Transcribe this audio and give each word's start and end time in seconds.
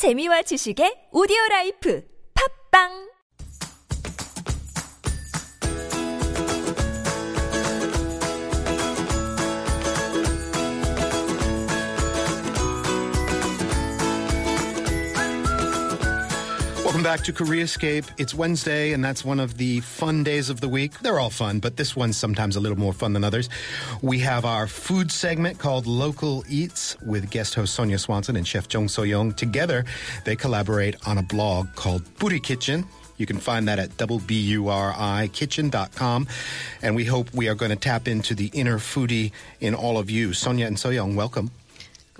재미와 0.00 0.40
지식의 0.48 1.12
오디오 1.12 1.36
라이프. 1.50 2.00
팝빵 2.32 3.09
Welcome 17.00 17.16
back 17.16 17.24
to 17.24 17.32
Koreascape. 17.32 18.10
It's 18.18 18.34
Wednesday, 18.34 18.92
and 18.92 19.02
that's 19.02 19.24
one 19.24 19.40
of 19.40 19.56
the 19.56 19.80
fun 19.80 20.22
days 20.22 20.50
of 20.50 20.60
the 20.60 20.68
week. 20.68 21.00
They're 21.00 21.18
all 21.18 21.30
fun, 21.30 21.58
but 21.58 21.78
this 21.78 21.96
one's 21.96 22.18
sometimes 22.18 22.56
a 22.56 22.60
little 22.60 22.78
more 22.78 22.92
fun 22.92 23.14
than 23.14 23.24
others. 23.24 23.48
We 24.02 24.18
have 24.18 24.44
our 24.44 24.66
food 24.66 25.10
segment 25.10 25.58
called 25.58 25.86
Local 25.86 26.44
Eats 26.46 27.00
with 27.00 27.30
guest 27.30 27.54
host 27.54 27.74
Sonja 27.78 27.98
Swanson 27.98 28.36
and 28.36 28.46
chef 28.46 28.66
Jung 28.70 28.86
Seo-young. 28.86 29.32
Together, 29.32 29.86
they 30.26 30.36
collaborate 30.36 30.94
on 31.08 31.16
a 31.16 31.22
blog 31.22 31.74
called 31.74 32.04
Bburi 32.18 32.42
Kitchen. 32.42 32.84
You 33.16 33.24
can 33.24 33.38
find 33.38 33.66
that 33.66 33.78
at 33.78 33.96
double-B-U-R-I 33.96 35.30
kitchen.com. 35.32 36.28
And 36.82 36.94
we 36.94 37.06
hope 37.06 37.32
we 37.32 37.48
are 37.48 37.54
going 37.54 37.70
to 37.70 37.78
tap 37.78 38.08
into 38.08 38.34
the 38.34 38.50
inner 38.52 38.76
foodie 38.76 39.32
in 39.58 39.74
all 39.74 39.96
of 39.96 40.10
you. 40.10 40.30
Sonja 40.30 40.66
and 40.66 40.76
Seo-young, 40.76 41.16
welcome. 41.16 41.50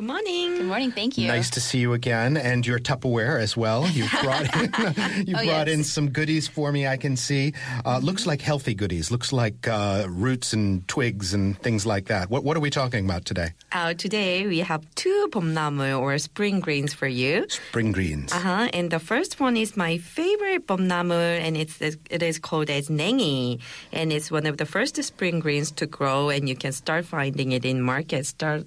Good 0.01 0.07
morning. 0.07 0.57
Good 0.57 0.65
morning. 0.65 0.93
Thank 0.93 1.19
you. 1.19 1.29
Nice 1.29 1.51
to 1.51 1.61
see 1.61 1.77
you 1.77 1.93
again, 1.93 2.39
and 2.39 2.67
your 2.67 2.79
Tupperware 2.79 3.39
as 3.39 3.55
well. 3.55 3.87
You 3.87 4.09
brought 4.23 4.57
in, 4.57 4.63
you 5.27 5.37
oh, 5.37 5.45
brought 5.45 5.67
yes. 5.67 5.69
in 5.69 5.85
some 5.85 6.09
goodies 6.09 6.49
for 6.49 6.73
me. 6.73 6.87
I 6.87 6.97
can 6.97 7.19
see. 7.19 7.53
Uh, 7.85 7.99
looks 7.99 8.25
like 8.25 8.41
healthy 8.41 8.73
goodies. 8.73 9.11
Looks 9.11 9.31
like 9.31 9.69
uh, 9.69 10.07
roots 10.09 10.55
and 10.55 10.89
twigs 10.89 11.35
and 11.35 11.55
things 11.59 11.85
like 11.85 12.07
that. 12.07 12.31
What 12.31 12.45
What 12.45 12.57
are 12.57 12.61
we 12.61 12.71
talking 12.71 13.05
about 13.05 13.27
today? 13.27 13.53
Uh, 13.73 13.93
today 13.93 14.47
we 14.47 14.61
have 14.61 14.87
two 14.95 15.29
bomnamu 15.33 16.01
or 16.01 16.17
spring 16.17 16.61
greens 16.61 16.95
for 16.95 17.07
you. 17.07 17.45
Spring 17.51 17.93
greens. 17.93 18.33
Uh 18.33 18.41
huh. 18.41 18.69
And 18.73 18.91
the 18.91 19.01
first 19.01 19.39
one 19.39 19.59
is 19.59 19.77
my 19.77 19.99
favorite 19.99 20.67
bomnamu, 20.67 21.13
and 21.45 21.59
it's 21.59 21.79
it 21.79 22.23
is 22.23 22.39
called 22.39 22.71
as 22.71 22.89
nengi, 22.89 23.61
and 23.93 24.15
it's 24.15 24.31
one 24.31 24.47
of 24.47 24.57
the 24.57 24.65
first 24.65 24.97
spring 25.05 25.41
greens 25.41 25.71
to 25.73 25.85
grow, 25.85 26.31
and 26.31 26.49
you 26.49 26.57
can 26.57 26.73
start 26.73 27.05
finding 27.05 27.53
it 27.53 27.67
in 27.67 27.83
markets. 27.83 28.31
Start 28.31 28.65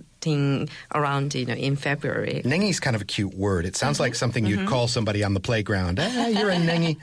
around 0.93 1.33
you 1.35 1.45
know 1.45 1.53
in 1.53 1.75
February. 1.75 2.41
Nengi's 2.45 2.79
kind 2.79 2.95
of 2.95 3.01
a 3.01 3.05
cute 3.05 3.33
word. 3.35 3.65
It 3.65 3.75
sounds 3.75 3.95
Mm-hmm. 3.97 4.03
like 4.03 4.15
something 4.15 4.45
you'd 4.45 4.67
call 4.67 4.87
somebody 4.87 5.23
on 5.23 5.33
the 5.33 5.39
playground. 5.39 5.99
Ah, 6.01 6.27
you're 6.27 6.49
a 6.49 6.55
nengi. 6.55 6.97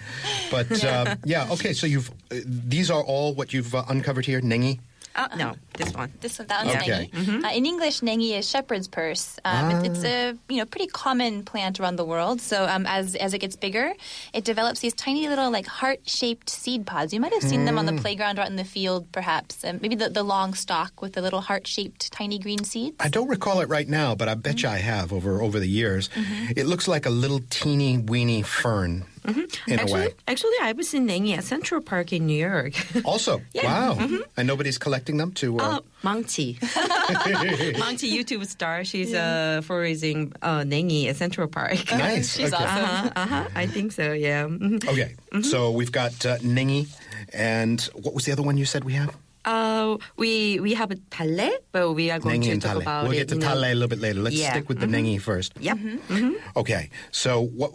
But 0.51 0.85
uh, 0.85 1.17
yeah, 1.25 1.49
okay. 1.53 1.73
So 1.73 1.87
you've 1.87 2.11
uh, 2.31 2.37
these 2.47 2.91
are 2.91 3.03
all 3.03 3.35
what 3.35 3.53
you've 3.53 3.75
uh, 3.75 3.85
uncovered 3.89 4.27
here. 4.27 4.41
Nengi. 4.41 4.81
Uh, 5.17 5.27
no, 5.37 5.55
this 5.77 5.93
one. 5.93 6.13
This 6.21 6.39
one, 6.39 6.47
that 6.49 6.65
one's 6.65 6.77
Okay. 6.77 7.11
nengi. 7.13 7.45
Uh, 7.45 7.49
in 7.53 7.67
English, 7.67 8.01
nengi 8.01 8.39
is 8.39 8.49
shepherd's 8.49 8.87
purse. 8.87 9.39
Um, 9.45 9.71
it- 9.73 9.91
it's 9.91 10.05
a 10.05 10.37
you 10.49 10.59
know 10.59 10.65
pretty 10.67 10.87
common 10.87 11.43
plant 11.43 11.81
around 11.81 11.97
the 11.97 12.05
world. 12.05 12.41
So 12.41 12.65
um, 12.65 12.87
as 12.87 13.17
as 13.17 13.35
it 13.35 13.39
gets 13.39 13.57
bigger, 13.57 13.93
it 14.33 14.45
develops 14.45 14.81
these 14.81 14.95
tiny 14.95 15.29
little 15.29 15.51
like 15.51 15.67
heart 15.67 16.01
shaped 16.09 16.49
seed 16.49 16.87
pods. 16.87 17.13
You 17.13 17.21
might 17.21 17.33
have 17.33 17.43
seen 17.43 17.65
them 17.65 17.77
on 17.77 17.87
the 17.87 17.95
playground 17.95 18.39
or 18.39 18.43
out 18.43 18.51
in 18.51 18.57
the 18.57 18.65
field, 18.65 19.11
perhaps. 19.11 19.65
Um, 19.65 19.81
maybe 19.83 19.97
the, 19.97 20.09
the 20.11 20.23
long 20.23 20.55
stalk 20.55 21.03
with 21.03 21.15
the 21.15 21.23
little 21.23 21.41
heart 21.41 21.67
shaped 21.67 22.13
tiny 22.13 22.39
green 22.39 22.63
seeds. 22.63 22.97
I 23.01 23.09
don't 23.09 23.29
recall 23.29 23.61
it 23.61 23.69
right 23.69 23.89
now, 23.89 24.15
but 24.15 24.29
I 24.29 24.35
bet 24.35 24.63
you 24.63 24.69
I 24.69 24.79
have 24.79 25.13
over 25.13 25.43
over 25.43 25.59
the 25.59 25.69
years. 25.69 26.09
Mm-hmm. 26.15 26.53
It 26.57 26.67
looks 26.67 26.87
like 26.87 27.05
a 27.05 27.11
little 27.11 27.41
teeny 27.51 27.99
weeny 27.99 28.43
fern 28.43 29.05
in 29.25 29.31
a 29.31 29.35
Mm-hmm. 29.35 29.73
Actually, 29.73 29.93
way. 29.93 30.15
actually, 30.27 30.57
I 30.63 30.73
was 30.73 30.95
in 30.95 31.07
nengi 31.07 31.37
at 31.37 31.45
Central 31.45 31.81
Park 31.81 32.13
in 32.13 32.27
New 32.27 32.39
York. 32.39 32.75
Also, 33.05 33.41
wow. 33.55 33.97
And 34.37 34.47
nobody's 34.47 34.79
collecting 34.79 35.17
them 35.17 35.33
to. 35.33 35.59
Uh, 35.59 35.81
Maangchi. 36.03 36.59
Maangchi 36.59 38.11
YouTube 38.17 38.47
star. 38.47 38.85
She's 38.85 39.13
uh, 39.15 39.61
foraging 39.65 40.33
uh, 40.43 40.61
nengi 40.61 41.09
at 41.09 41.17
Central 41.17 41.49
Park. 41.49 41.79
Nice. 41.93 42.37
She's 42.37 42.53
okay. 42.53 42.65
awesome. 42.65 42.85
Uh-huh, 42.85 43.11
uh-huh. 43.17 43.49
I 43.55 43.67
think 43.67 43.93
so, 43.93 44.13
yeah. 44.13 44.45
Mhm. 44.47 44.87
Okay. 44.89 45.15
So 45.43 45.71
we've 45.71 45.93
got 45.93 46.15
uh, 46.27 46.39
Nengi, 46.39 46.89
and 47.33 47.81
what 47.95 48.15
was 48.15 48.25
the 48.25 48.33
other 48.33 48.43
one 48.43 48.57
you 48.57 48.65
said 48.65 48.85
we 48.85 48.95
have? 48.95 49.15
Uh, 49.51 49.97
we 50.17 50.61
we 50.61 50.75
have 50.75 50.91
a 50.91 50.97
talle, 51.11 51.51
but 51.73 51.93
we 51.99 52.11
are 52.13 52.19
going 52.21 52.41
Nengi 52.43 52.55
to 52.55 52.59
talk 52.61 52.73
Talle. 52.73 52.83
about 52.83 53.03
We'll 53.05 53.13
it. 53.13 53.17
get 53.17 53.29
to 53.31 53.35
you 53.35 53.41
know. 53.41 53.47
Talle 53.49 53.65
a 53.73 53.75
little 53.75 53.89
bit 53.89 53.99
later. 54.01 54.21
Let's 54.21 54.37
Yeah. 54.37 54.51
stick 54.53 54.69
with 54.69 54.79
the 54.81 54.87
mm-hmm. 54.87 55.07
Nengi 55.17 55.21
first. 55.21 55.53
Yep. 55.59 55.77
Mm-hmm. 55.79 56.15
Mm-hmm. 56.15 56.59
Okay. 56.63 56.91
So 57.11 57.31
what 57.61 57.71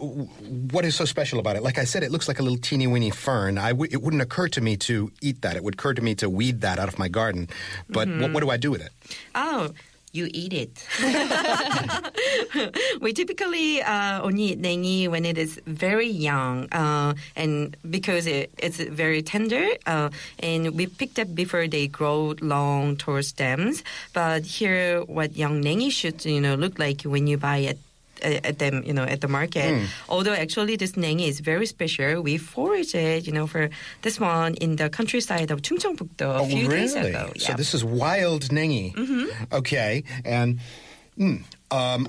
what 0.74 0.84
is 0.84 0.94
so 0.96 1.04
special 1.04 1.38
about 1.38 1.56
it? 1.56 1.62
Like 1.62 1.78
I 1.78 1.84
said, 1.84 2.02
it 2.02 2.10
looks 2.10 2.28
like 2.28 2.38
a 2.40 2.42
little 2.42 2.58
teeny 2.68 2.86
weeny 2.86 3.10
fern. 3.10 3.58
I 3.58 3.70
w- 3.76 3.90
it 3.92 4.00
wouldn't 4.02 4.22
occur 4.22 4.48
to 4.56 4.60
me 4.60 4.76
to 4.88 5.10
eat 5.20 5.42
that. 5.42 5.56
It 5.56 5.62
would 5.64 5.74
occur 5.74 5.92
to 5.94 6.02
me 6.02 6.14
to 6.16 6.30
weed 6.30 6.60
that 6.62 6.78
out 6.78 6.88
of 6.88 6.98
my 6.98 7.08
garden. 7.08 7.48
But 7.88 8.08
what, 8.08 8.32
what 8.32 8.40
do 8.40 8.48
I 8.50 8.56
do 8.56 8.70
with 8.70 8.80
it? 8.88 8.92
Oh, 9.34 9.70
you 10.12 10.28
eat 10.32 10.52
it. 10.54 10.74
we 13.00 13.12
typically 13.12 13.82
uh, 13.82 14.22
only 14.22 14.54
eat 14.54 14.62
nengi 14.62 15.08
when 15.08 15.24
it 15.24 15.38
is 15.38 15.60
very 15.66 16.08
young, 16.08 16.68
uh, 16.72 17.14
and 17.34 17.76
because 17.88 18.26
it, 18.26 18.50
it's 18.58 18.78
very 18.78 19.22
tender, 19.22 19.66
uh, 19.86 20.10
and 20.40 20.74
we 20.74 20.86
pick 20.86 21.14
them 21.14 21.34
before 21.34 21.66
they 21.68 21.86
grow 21.86 22.34
long 22.40 22.96
tall 22.96 23.22
stems. 23.22 23.82
But 24.12 24.44
here, 24.44 25.02
what 25.02 25.36
young 25.36 25.62
nengi 25.62 25.90
should 25.90 26.24
you 26.24 26.40
know 26.40 26.54
look 26.54 26.78
like 26.78 27.02
when 27.02 27.26
you 27.26 27.38
buy 27.38 27.58
it. 27.58 27.78
At 28.22 28.58
them, 28.58 28.82
you 28.82 28.94
know, 28.94 29.04
at 29.04 29.20
the 29.20 29.28
market. 29.28 29.76
Although 30.08 30.32
actually 30.32 30.76
this 30.76 30.92
nengi 30.92 31.28
is 31.28 31.40
very 31.40 31.66
special, 31.66 32.22
we 32.22 32.38
foraged 32.38 32.94
it, 32.94 33.26
you 33.26 33.32
know, 33.32 33.46
for 33.46 33.68
this 34.00 34.18
one 34.18 34.54
in 34.54 34.76
the 34.76 34.88
countryside 34.88 35.50
of 35.50 35.60
Chungcheongbuk-do 35.60 36.24
a 36.24 36.46
few 36.46 36.66
days 36.66 36.94
ago. 36.96 37.30
So 37.36 37.52
this 37.52 37.74
is 37.74 37.84
wild 37.84 38.48
Nengi. 38.48 38.94
Mm-hmm. 38.94 39.54
Okay. 39.54 40.02
And 40.24 40.60
mm, 41.18 41.44
um, 41.70 42.08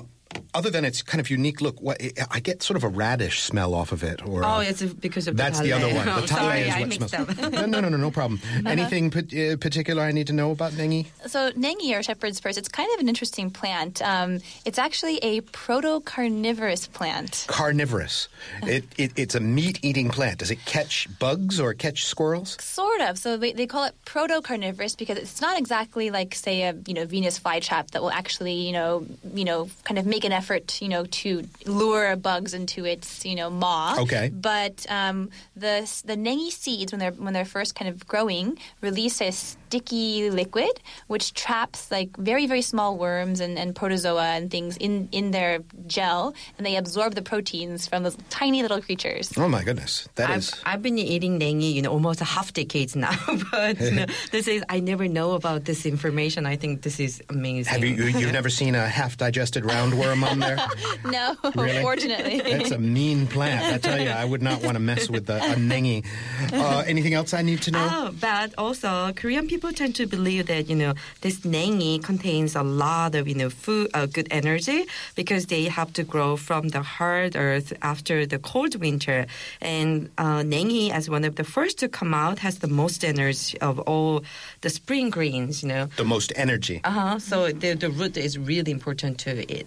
other 0.54 0.70
than 0.70 0.84
its 0.84 1.02
kind 1.02 1.20
of 1.20 1.30
unique 1.30 1.60
look, 1.60 1.80
what, 1.80 2.00
I 2.30 2.40
get 2.40 2.62
sort 2.62 2.76
of 2.76 2.84
a 2.84 2.88
radish 2.88 3.42
smell 3.42 3.74
off 3.74 3.92
of 3.92 4.02
it. 4.02 4.24
Or 4.26 4.44
Oh, 4.44 4.48
uh, 4.58 4.60
it's 4.60 4.82
because 4.82 5.26
of 5.28 5.36
That's 5.36 5.58
the 5.58 5.66
the 5.66 5.72
other 5.72 5.94
one. 5.94 6.06
The 6.06 6.14
Oh, 6.22 6.26
sorry, 6.26 6.60
is 6.60 6.74
I 6.74 6.80
what 6.80 6.88
mixed 6.88 7.08
smells. 7.10 7.28
up. 7.30 7.38
Uh-huh. 7.38 7.48
no, 7.50 7.66
no, 7.66 7.80
no, 7.80 7.88
no, 7.88 7.96
no 7.96 8.10
problem. 8.10 8.40
Anything 8.66 9.10
pa- 9.10 9.20
uh, 9.20 9.56
particular 9.56 10.02
I 10.02 10.12
need 10.12 10.26
to 10.28 10.32
know 10.32 10.50
about 10.50 10.72
Nengi? 10.72 11.06
So 11.26 11.50
nengi 11.52 11.96
or 11.98 12.02
shepherd's 12.02 12.40
purse, 12.40 12.56
it's 12.56 12.68
kind 12.68 12.88
of 12.94 13.00
an 13.00 13.08
interesting 13.08 13.50
plant. 13.50 14.02
Um, 14.02 14.40
it's 14.64 14.78
actually 14.78 15.18
a 15.18 15.40
proto-carnivorous 15.42 16.86
plant. 16.88 17.44
Carnivorous. 17.48 18.28
It, 18.62 18.84
it, 18.98 19.12
it's 19.16 19.34
a 19.34 19.40
meat-eating 19.40 20.10
plant. 20.10 20.38
Does 20.40 20.50
it 20.50 20.64
catch 20.66 21.08
bugs 21.18 21.58
or 21.60 21.72
catch 21.74 22.04
squirrels? 22.04 22.56
Sort 22.62 23.00
of. 23.00 23.16
So 23.18 23.36
they, 23.36 23.52
they 23.52 23.66
call 23.66 23.84
it 23.84 23.94
proto-carnivorous 24.04 24.94
because 24.94 25.16
it's 25.16 25.40
not 25.40 25.58
exactly 25.58 26.10
like, 26.10 26.34
say, 26.34 26.62
a 26.64 26.74
you 26.86 26.92
know 26.94 27.04
Venus 27.06 27.38
flytrap 27.38 27.90
that 27.92 28.02
will 28.02 28.10
actually 28.10 28.54
you 28.54 28.72
know 28.72 29.06
you 29.32 29.44
know 29.44 29.70
kind 29.84 29.98
of 29.98 30.06
make 30.06 30.17
an 30.24 30.32
effort 30.32 30.80
you 30.80 30.88
know 30.88 31.04
to 31.04 31.44
lure 31.66 32.16
bugs 32.16 32.54
into 32.54 32.84
its 32.84 33.24
you 33.24 33.34
know 33.34 33.50
maw. 33.50 33.96
Okay. 34.00 34.30
But 34.32 34.86
um, 34.88 35.30
the 35.56 35.80
the 36.04 36.16
nengi 36.16 36.50
seeds 36.50 36.92
when 36.92 37.00
they're 37.00 37.12
when 37.12 37.32
they're 37.34 37.44
first 37.44 37.74
kind 37.74 37.88
of 37.88 38.06
growing 38.06 38.58
release 38.80 39.20
a 39.20 39.30
sticky 39.30 40.30
liquid 40.30 40.80
which 41.06 41.34
traps 41.34 41.90
like 41.90 42.16
very 42.16 42.46
very 42.46 42.62
small 42.62 42.96
worms 42.96 43.40
and, 43.40 43.58
and 43.58 43.74
protozoa 43.74 44.28
and 44.36 44.50
things 44.50 44.76
in 44.76 45.08
in 45.12 45.30
their 45.30 45.60
gel 45.86 46.34
and 46.56 46.66
they 46.66 46.76
absorb 46.76 47.14
the 47.14 47.22
proteins 47.22 47.86
from 47.86 48.02
those 48.02 48.16
tiny 48.30 48.62
little 48.62 48.80
creatures. 48.80 49.32
Oh 49.36 49.48
my 49.48 49.62
goodness, 49.62 50.08
that 50.16 50.30
I've, 50.30 50.38
is. 50.38 50.54
I've 50.64 50.82
been 50.82 50.98
eating 50.98 51.38
nengi, 51.38 51.72
you 51.72 51.82
know, 51.82 51.90
almost 51.90 52.20
a 52.20 52.24
half 52.24 52.52
decades 52.52 52.96
now. 52.96 53.14
but 53.50 53.80
you 53.80 53.90
know, 53.92 54.06
this 54.30 54.48
is 54.48 54.64
I 54.68 54.80
never 54.80 55.08
know 55.08 55.32
about 55.32 55.64
this 55.64 55.86
information. 55.86 56.46
I 56.46 56.56
think 56.56 56.82
this 56.82 57.00
is 57.00 57.22
amazing. 57.28 57.72
Have 57.72 57.84
you, 57.84 57.94
you 57.94 58.18
you've 58.18 58.32
never 58.32 58.50
seen 58.50 58.74
a 58.74 58.86
half-digested 58.86 59.64
roundworm 59.64 60.07
on 60.24 60.38
there? 60.40 60.58
No, 61.04 61.36
Really? 61.54 61.80
fortunately. 61.82 62.40
That's 62.40 62.70
a 62.70 62.78
mean 62.78 63.26
plant. 63.26 63.64
I 63.74 63.78
tell 63.78 64.00
you, 64.00 64.10
I 64.10 64.24
would 64.24 64.42
not 64.42 64.62
want 64.62 64.74
to 64.74 64.80
mess 64.80 65.08
with 65.08 65.28
a, 65.30 65.36
a 65.38 65.54
nengi. 65.56 66.04
Uh, 66.52 66.82
anything 66.86 67.14
else 67.14 67.32
I 67.32 67.42
need 67.42 67.62
to 67.62 67.70
know? 67.70 67.88
Oh, 67.90 68.10
but 68.20 68.52
also 68.58 69.12
Korean 69.14 69.46
people 69.48 69.72
tend 69.72 69.94
to 69.96 70.06
believe 70.06 70.46
that 70.46 70.68
you 70.68 70.76
know 70.76 70.94
this 71.22 71.40
nengi 71.40 72.02
contains 72.02 72.54
a 72.56 72.62
lot 72.62 73.14
of 73.14 73.26
you 73.28 73.34
know 73.34 73.48
food, 73.50 73.88
uh, 73.94 74.06
good 74.06 74.28
energy 74.30 74.84
because 75.14 75.46
they 75.46 75.64
have 75.64 75.92
to 75.94 76.02
grow 76.04 76.36
from 76.36 76.68
the 76.68 76.82
hard 76.82 77.36
earth 77.36 77.72
after 77.82 78.26
the 78.26 78.38
cold 78.38 78.74
winter. 78.76 79.26
And 79.62 80.10
uh, 80.18 80.40
nengi, 80.42 80.90
as 80.90 81.08
one 81.08 81.24
of 81.24 81.36
the 81.36 81.44
first 81.44 81.78
to 81.78 81.88
come 81.88 82.12
out, 82.14 82.38
has 82.40 82.58
the 82.58 82.68
most 82.68 83.04
energy 83.04 83.58
of 83.60 83.78
all 83.80 84.22
the 84.60 84.70
spring 84.70 85.10
greens. 85.10 85.62
You 85.62 85.68
know. 85.68 85.86
The 85.96 86.04
most 86.04 86.32
energy. 86.36 86.80
Uh 86.84 86.90
huh. 86.90 87.18
So 87.18 87.50
the 87.52 87.74
the 87.74 87.90
root 87.90 88.16
is 88.16 88.36
really 88.38 88.72
important 88.72 89.18
to 89.20 89.30
it. 89.50 89.66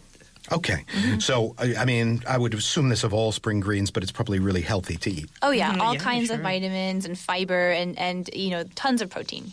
Okay. 0.51 0.85
Mm-hmm. 0.93 1.19
So, 1.19 1.55
I, 1.57 1.75
I 1.75 1.85
mean, 1.85 2.23
I 2.27 2.38
would 2.38 2.53
assume 2.53 2.89
this 2.89 3.03
of 3.03 3.13
all 3.13 3.31
spring 3.31 3.59
greens, 3.59 3.91
but 3.91 4.03
it's 4.03 4.11
probably 4.11 4.39
really 4.39 4.61
healthy 4.61 4.97
to 4.97 5.11
eat. 5.11 5.29
Oh 5.41 5.51
yeah, 5.51 5.73
Mhm, 5.73 5.81
all 5.81 5.93
yeah, 5.93 5.99
kinds 5.99 6.29
of 6.31 6.39
vitamins 6.39 7.05
and 7.05 7.17
fiber 7.17 7.71
and 7.71 7.97
and 7.97 8.29
you 8.33 8.49
know 8.49 8.63
tons 8.75 9.01
of 9.01 9.09
protein. 9.09 9.51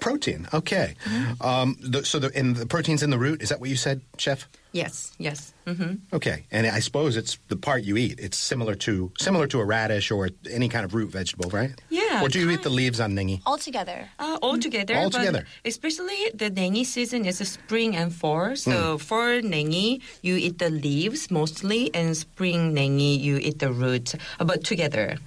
Protein. 0.00 0.46
Okay. 0.54 0.94
Um, 1.40 1.76
the, 1.80 2.04
so, 2.04 2.18
the, 2.18 2.30
and 2.34 2.56
the 2.56 2.66
protein's 2.66 3.02
in 3.02 3.10
the 3.10 3.18
root. 3.18 3.42
Is 3.42 3.48
that 3.50 3.60
what 3.60 3.68
you 3.70 3.76
said, 3.76 4.00
Chef? 4.16 4.48
Yes, 4.72 5.12
yes. 5.18 5.52
Mm-hmm. 5.66 6.14
Okay, 6.14 6.44
and 6.50 6.66
I 6.66 6.78
suppose 6.80 7.16
it's 7.16 7.38
the 7.48 7.56
part 7.56 7.82
you 7.82 7.96
eat. 7.96 8.18
It's 8.20 8.36
similar 8.38 8.74
to 8.86 9.10
similar 9.18 9.46
to 9.48 9.60
a 9.60 9.64
radish 9.64 10.10
or 10.10 10.30
any 10.50 10.68
kind 10.68 10.84
of 10.84 10.94
root 10.94 11.10
vegetable, 11.10 11.50
right? 11.50 11.72
Yeah, 11.90 12.22
Or 12.22 12.28
do 12.28 12.38
you 12.40 12.50
eat 12.50 12.62
the 12.62 12.70
leaves 12.70 12.98
on 13.00 13.14
nengi? 13.14 13.40
All 13.46 13.58
together. 13.58 14.08
Uh, 14.18 14.38
all 14.42 14.58
together. 14.58 14.94
All 14.96 15.10
together. 15.10 15.44
Especially 15.64 16.16
the 16.34 16.50
nengi 16.50 16.84
season 16.86 17.24
is 17.24 17.38
spring 17.48 17.96
and 17.96 18.12
fall. 18.14 18.54
So 18.56 18.70
Hmm. 18.70 18.96
for 18.98 19.40
nengi, 19.42 20.02
you 20.22 20.36
eat 20.36 20.58
the 20.58 20.70
leaves 20.70 21.30
mostly, 21.30 21.90
and 21.94 22.16
spring 22.16 22.74
nengi, 22.74 23.18
you 23.20 23.36
eat 23.38 23.58
the 23.58 23.72
root, 23.72 24.14
uh, 24.38 24.44
but 24.44 24.62
together. 24.64 25.18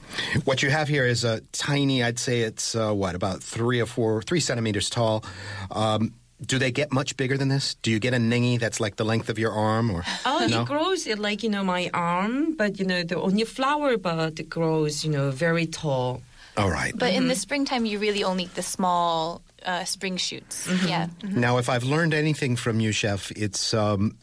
What 0.45 0.63
you 0.63 0.69
have 0.71 0.87
here 0.87 1.05
is 1.05 1.23
a 1.23 1.41
tiny. 1.51 2.03
I'd 2.03 2.19
say 2.19 2.41
it's 2.41 2.75
uh, 2.75 2.91
what 2.93 3.15
about 3.15 3.43
three 3.43 3.79
or 3.81 3.85
four, 3.87 4.21
three 4.23 4.39
centimeters 4.39 4.89
tall. 4.89 5.23
Um, 5.71 6.13
do 6.45 6.59
they 6.59 6.71
get 6.71 6.91
much 6.91 7.15
bigger 7.17 7.37
than 7.37 7.49
this? 7.49 7.75
Do 7.81 7.89
you 7.91 7.99
get 7.99 8.13
a 8.13 8.17
nengi 8.17 8.59
that's 8.59 8.79
like 8.79 8.95
the 8.95 9.05
length 9.05 9.29
of 9.29 9.37
your 9.39 9.51
arm, 9.51 9.89
or 9.91 10.03
Oh, 10.25 10.45
no? 10.49 10.61
it 10.61 10.67
grows 10.67 11.07
like 11.07 11.43
you 11.43 11.49
know 11.49 11.63
my 11.63 11.89
arm, 11.93 12.53
but 12.55 12.79
you 12.79 12.85
know 12.85 13.03
the 13.03 13.19
only 13.19 13.43
flower 13.45 13.97
bud 13.97 14.49
grows 14.49 15.03
you 15.05 15.11
know 15.11 15.31
very 15.31 15.65
tall. 15.65 16.21
All 16.55 16.69
right. 16.69 16.93
But 16.95 17.13
in 17.13 17.27
the 17.29 17.35
springtime, 17.35 17.85
you 17.85 17.97
really 17.97 18.23
only 18.23 18.43
eat 18.43 18.53
the 18.53 18.61
small 18.61 19.41
uh, 19.65 19.85
spring 19.85 20.17
shoots. 20.17 20.67
Yeah. 20.85 21.07
Now, 21.23 21.57
if 21.57 21.67
I've 21.67 21.83
learned 21.83 22.13
anything 22.13 22.55
from 22.55 22.79
you, 22.79 22.91
chef, 22.91 23.31
it's 23.31 23.73
um, 23.73 24.15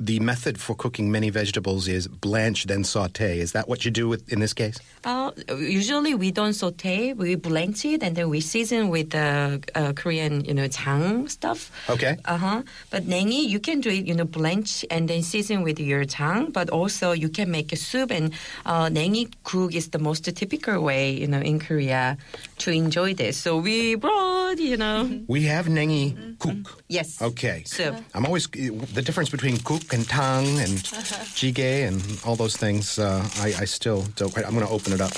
the 0.00 0.18
method 0.20 0.58
for 0.60 0.74
cooking 0.74 1.10
many 1.12 1.30
vegetables 1.30 1.86
is 1.86 2.08
blanch 2.08 2.64
then 2.66 2.82
saute. 2.82 3.38
Is 3.38 3.52
that 3.52 3.68
what 3.68 3.84
you 3.84 3.90
do 3.92 4.08
with 4.08 4.32
in 4.32 4.40
this 4.40 4.52
case? 4.52 4.76
Uh, 5.04 5.30
usually 5.56 6.14
we 6.14 6.30
don't 6.32 6.52
saute, 6.52 7.12
we 7.12 7.36
blanch 7.36 7.84
it 7.84 8.02
and 8.02 8.16
then 8.16 8.28
we 8.28 8.40
season 8.40 8.88
with 8.88 9.10
the 9.10 9.62
uh, 9.74 9.92
Korean, 9.94 10.44
you 10.44 10.52
know, 10.54 10.66
jang 10.66 11.28
stuff. 11.28 11.70
Okay. 11.88 12.16
Uh 12.24 12.36
huh. 12.38 12.62
But 12.90 13.04
nengi, 13.04 13.46
you 13.48 13.60
can 13.60 13.80
do 13.80 13.88
it, 13.90 14.06
you 14.06 14.14
know, 14.14 14.24
blanch 14.24 14.84
and 14.90 15.08
then 15.08 15.22
season 15.22 15.62
with 15.62 15.78
your 15.78 16.04
jang. 16.04 16.50
But 16.50 16.70
also 16.70 17.12
you 17.12 17.28
can 17.28 17.50
make 17.50 17.72
a 17.72 17.76
soup 17.76 18.10
and 18.10 18.32
uh, 18.66 18.86
nengi 18.88 19.30
guk 19.44 19.74
is 19.74 19.90
the 19.90 19.98
most 20.00 20.24
typical 20.24 20.82
way, 20.82 21.12
you 21.12 21.28
know, 21.28 21.40
in 21.40 21.60
Korea 21.60 22.16
to 22.58 22.70
enjoy 22.72 23.14
this. 23.14 23.36
So 23.36 23.58
we 23.58 23.94
brought, 23.94 24.58
you 24.58 24.76
know, 24.76 25.08
We 25.28 25.42
have 25.44 25.66
nengi 25.66 26.36
guk. 26.38 26.82
yes. 26.88 27.22
Okay. 27.22 27.62
So 27.64 27.94
I'm 28.14 28.26
always 28.26 28.48
the 28.48 29.02
difference 29.02 29.30
between 29.30 29.58
guk 29.58 29.83
and 29.92 30.08
tang 30.08 30.58
and 30.60 30.70
jjigae 31.36 31.86
and 31.88 32.02
all 32.24 32.36
those 32.36 32.56
things. 32.56 32.98
Uh, 32.98 33.26
I, 33.40 33.54
I 33.60 33.64
still 33.64 34.02
don't 34.16 34.32
quite. 34.32 34.46
I'm 34.46 34.54
going 34.54 34.66
to 34.66 34.72
open 34.72 34.92
it 34.92 35.00
up. 35.00 35.12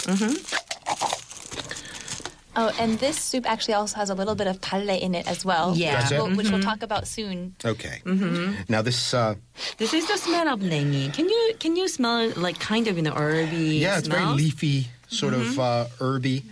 Oh, 2.58 2.72
and 2.80 2.98
this 3.00 3.18
soup 3.18 3.44
actually 3.44 3.74
also 3.74 3.96
has 3.96 4.08
a 4.08 4.14
little 4.14 4.34
bit 4.34 4.46
of 4.46 4.62
talle 4.62 4.88
in 4.88 5.14
it 5.14 5.28
as 5.28 5.44
well. 5.44 5.76
Yeah. 5.76 6.00
That's 6.00 6.12
it? 6.12 6.14
Which 6.14 6.22
we'll- 6.28 6.36
Which 6.38 6.50
we'll 6.50 6.62
talk 6.62 6.82
about 6.82 7.06
soon. 7.06 7.54
Okay. 7.62 8.00
Now 8.68 8.80
this. 8.80 9.12
Uh, 9.12 9.34
this 9.76 9.92
is 9.92 10.06
the 10.08 10.16
smell 10.16 10.48
of 10.48 10.60
nengi. 10.60 11.12
Can 11.12 11.28
you 11.28 11.52
can 11.58 11.76
you 11.76 11.86
smell 11.86 12.30
like 12.36 12.58
kind 12.58 12.88
of 12.88 12.96
you 12.96 13.02
know 13.02 13.12
herby? 13.12 13.76
yeah, 13.78 13.98
it's 13.98 14.08
very 14.08 14.24
leafy, 14.24 14.86
sort 15.08 15.34
of 15.34 15.58
uh, 15.60 15.86
herby. 15.98 16.44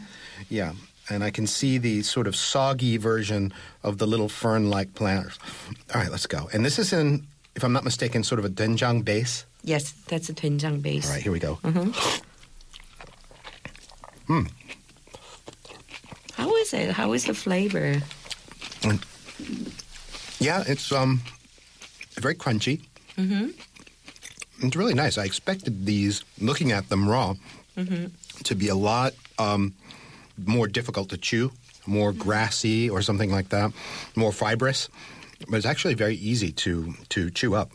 Yeah. 0.51 0.73
And 1.11 1.23
I 1.23 1.31
can 1.31 1.47
see 1.47 1.77
the 1.79 2.03
sort 2.03 2.27
of 2.27 2.35
soggy 2.35 2.97
version 2.97 3.53
of 3.83 3.99
the 3.99 4.07
little 4.07 4.29
fern-like 4.31 4.95
plants. 4.95 5.39
All 5.95 6.01
right, 6.01 6.11
let's 6.11 6.27
go. 6.27 6.49
And 6.51 6.65
this 6.65 6.79
is 6.79 6.95
in, 6.95 7.27
if 7.57 7.65
I'm 7.65 7.73
not 7.73 7.85
mistaken, 7.85 8.25
sort 8.25 8.39
of 8.39 8.45
a 8.45 8.49
doenjang 8.49 9.05
base. 9.05 9.45
Yes, 9.63 9.93
that's 10.09 10.29
a 10.29 10.35
doenjang 10.35 10.83
base. 10.83 11.07
All 11.07 11.15
right, 11.15 11.23
here 11.23 11.33
we 11.33 11.39
go. 11.39 11.59
How 16.33 16.57
is 16.57 16.73
it? 16.73 16.91
How 16.91 17.13
is 17.13 17.25
the 17.25 17.35
flavor? 17.35 18.03
Yeah, 20.41 20.65
it's 20.67 20.93
um 20.93 21.21
very 22.21 22.35
crunchy. 22.35 22.81
Mm-hmm. 23.17 23.51
It's 24.67 24.77
really 24.77 24.95
nice. 24.95 25.19
I 25.19 25.25
expected 25.25 25.85
these, 25.87 26.25
looking 26.41 26.73
at 26.73 26.89
them 26.89 27.09
raw, 27.09 27.35
to 28.45 28.55
be 28.55 28.69
a 28.69 28.75
lot 28.75 29.15
um, 29.39 29.75
more 30.39 30.67
difficult 30.69 31.11
to 31.11 31.17
chew, 31.19 31.53
more 31.87 32.13
grassy 32.13 32.89
or 32.89 33.03
something 33.03 33.31
like 33.31 33.51
that, 33.51 33.73
more 34.15 34.33
fibrous. 34.33 34.89
But 35.49 35.57
it's 35.57 35.67
actually 35.67 35.95
very 35.95 36.17
easy 36.17 36.53
to 36.53 36.95
to 37.11 37.31
chew 37.31 37.55
up. 37.55 37.71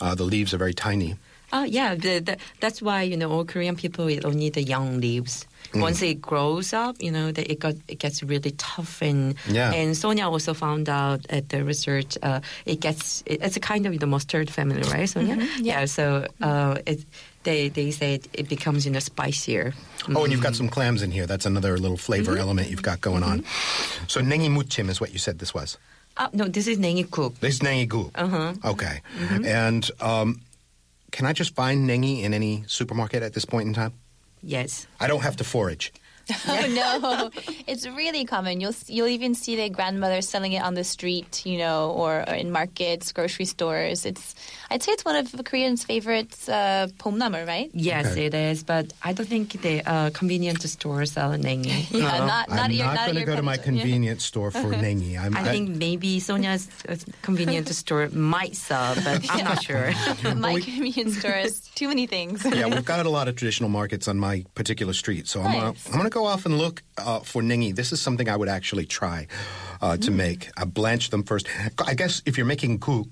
Uh, 0.00 0.14
the 0.14 0.24
leaves 0.24 0.54
are 0.54 0.58
very 0.58 0.74
tiny. 0.74 1.16
Oh 1.52 1.64
yeah, 1.64 1.96
the, 1.96 2.20
the, 2.20 2.36
that's 2.60 2.80
why 2.80 3.02
you 3.02 3.16
know 3.16 3.28
all 3.30 3.44
Korean 3.44 3.74
people 3.76 4.08
eat 4.08 4.24
only 4.24 4.50
the 4.50 4.62
young 4.62 5.00
leaves. 5.00 5.46
Mm. 5.72 5.82
Once 5.82 6.00
it 6.00 6.20
grows 6.22 6.72
up, 6.72 6.96
you 7.02 7.10
know, 7.10 7.32
that 7.32 7.50
it 7.50 7.58
got 7.58 7.74
it 7.88 7.98
gets 7.98 8.22
really 8.22 8.52
tough 8.52 9.02
and 9.02 9.34
Yeah. 9.48 9.72
and 9.74 9.94
Sonja 9.96 10.30
also 10.30 10.54
found 10.54 10.88
out 10.88 11.26
at 11.28 11.48
the 11.50 11.64
research 11.64 12.16
uh, 12.22 12.40
it 12.66 12.78
gets 12.80 13.22
it, 13.26 13.42
it's 13.42 13.56
a 13.56 13.60
kind 13.60 13.84
of 13.86 13.98
the 13.98 14.06
mustard 14.06 14.48
family, 14.48 14.82
right, 14.94 15.08
Sonja? 15.10 15.36
Mm-hmm. 15.36 15.64
yeah. 15.64 15.84
So 15.86 16.26
uh, 16.40 16.78
it 16.86 17.04
they 17.42 17.68
they 17.68 17.90
say 17.90 18.20
it 18.32 18.48
becomes 18.48 18.86
you 18.86 18.92
know 18.92 19.00
spicier. 19.00 19.74
Oh, 20.14 20.22
and 20.24 20.32
you've 20.32 20.42
got 20.42 20.54
some 20.54 20.68
clams 20.68 21.02
in 21.02 21.10
here. 21.10 21.26
That's 21.26 21.46
another 21.46 21.76
little 21.78 21.98
flavor 21.98 22.32
Mm-hmm. 22.32 22.40
element 22.46 22.70
you've 22.70 22.82
got 22.86 23.00
going 23.00 23.24
on. 23.24 23.44
So 24.06 24.20
nengi 24.22 24.48
muchim 24.48 24.88
is 24.88 25.00
what 25.00 25.12
you 25.12 25.18
said 25.18 25.40
this 25.40 25.52
was. 25.52 25.78
Uh, 26.16 26.28
no, 26.32 26.48
this 26.48 26.66
is 26.66 26.78
nengi 26.78 27.08
guk. 27.10 27.34
This 27.40 27.54
is 27.54 27.60
nengi 27.60 27.88
gu. 27.88 28.10
Uh-huh. 28.14 28.54
Okay. 28.64 29.00
And 29.44 29.90
um, 30.00 30.40
can 31.12 31.26
I 31.26 31.32
just 31.32 31.54
find 31.54 31.88
nengi 31.88 32.22
in 32.22 32.34
any 32.34 32.64
supermarket 32.66 33.22
at 33.22 33.32
this 33.32 33.44
point 33.44 33.68
in 33.68 33.74
time? 33.74 33.92
Yes. 34.42 34.86
I 34.98 35.06
don't 35.06 35.22
have 35.22 35.36
to 35.36 35.44
forage. 35.44 35.92
Oh 36.48 36.66
no, 36.66 37.30
it's 37.66 37.86
really 37.86 38.24
common. 38.24 38.60
You'll 38.60 38.74
you'll 38.86 39.08
even 39.08 39.34
see 39.34 39.56
their 39.56 39.68
grandmothers 39.68 40.28
selling 40.28 40.52
it 40.52 40.62
on 40.62 40.74
the 40.74 40.84
street, 40.84 41.44
you 41.46 41.58
know, 41.58 41.90
or, 41.90 42.20
or 42.28 42.34
in 42.34 42.50
markets, 42.50 43.12
grocery 43.12 43.44
stores. 43.44 44.04
It's 44.06 44.34
I'd 44.70 44.82
say 44.82 44.92
it's 44.92 45.04
one 45.04 45.16
of 45.16 45.32
Koreans' 45.44 45.84
favorites, 45.84 46.48
uh, 46.48 46.88
pomnamer, 46.98 47.44
right? 47.46 47.70
Yes, 47.72 48.06
Okay. 48.12 48.26
it 48.26 48.34
is, 48.34 48.62
but 48.62 48.92
I 49.02 49.12
don't 49.12 49.26
think 49.28 49.60
the 49.62 49.82
uh, 49.84 50.10
convenience 50.10 50.70
stores 50.70 51.12
sell 51.12 51.30
nengi. 51.32 51.86
Yeah, 51.90 52.18
No. 52.18 52.26
not 52.26 52.48
not 52.48 52.58
I'm 52.66 52.70
your, 52.70 52.86
not 52.86 52.94
not 52.94 53.06
going 53.06 53.18
to 53.18 53.24
go 53.24 53.36
to 53.36 53.42
my 53.42 53.56
pension. 53.56 53.74
Yeah. 53.76 53.82
convenience 53.82 54.24
store 54.24 54.50
for 54.50 54.70
nengi. 54.84 55.18
I'm, 55.18 55.36
I 55.36 55.42
think 55.44 55.70
maybe 55.70 56.20
Sonja's 56.20 56.68
uh, 56.88 56.96
convenience 57.22 57.76
store 57.76 58.08
might 58.10 58.54
sell, 58.56 58.94
but 58.94 59.28
I'm 59.30 59.44
not 59.44 59.62
sure. 59.62 59.92
My 60.36 60.60
convenience 60.60 61.18
store 61.18 61.32
has 61.32 61.60
too 61.74 61.88
many 61.88 62.06
things. 62.06 62.44
yeah, 62.44 62.66
we've 62.66 62.84
got 62.84 63.06
a 63.06 63.10
lot 63.10 63.28
of 63.28 63.36
traditional 63.36 63.68
markets 63.70 64.06
on 64.08 64.18
my 64.18 64.44
particular 64.54 64.92
street, 64.92 65.26
so 65.28 65.40
I'm 65.42 65.52
gonna, 65.52 65.74
I'm 65.86 65.92
going 65.92 66.04
to 66.04 66.10
go 66.10 66.19
off 66.26 66.46
and 66.46 66.58
look 66.58 66.82
uh, 66.98 67.20
for 67.20 67.42
nengi. 67.42 67.74
This 67.74 67.92
is 67.92 68.00
something 68.00 68.28
I 68.28 68.36
would 68.36 68.48
actually 68.48 68.86
try 68.86 69.26
uh, 69.82 69.96
Mm. 69.96 70.02
to 70.04 70.10
make. 70.10 70.50
I 70.56 70.64
blanch 70.64 71.10
them 71.10 71.22
first. 71.24 71.46
I 71.86 71.94
guess 71.94 72.22
if 72.26 72.36
you're 72.36 72.46
making 72.46 72.78
guk, 72.78 73.06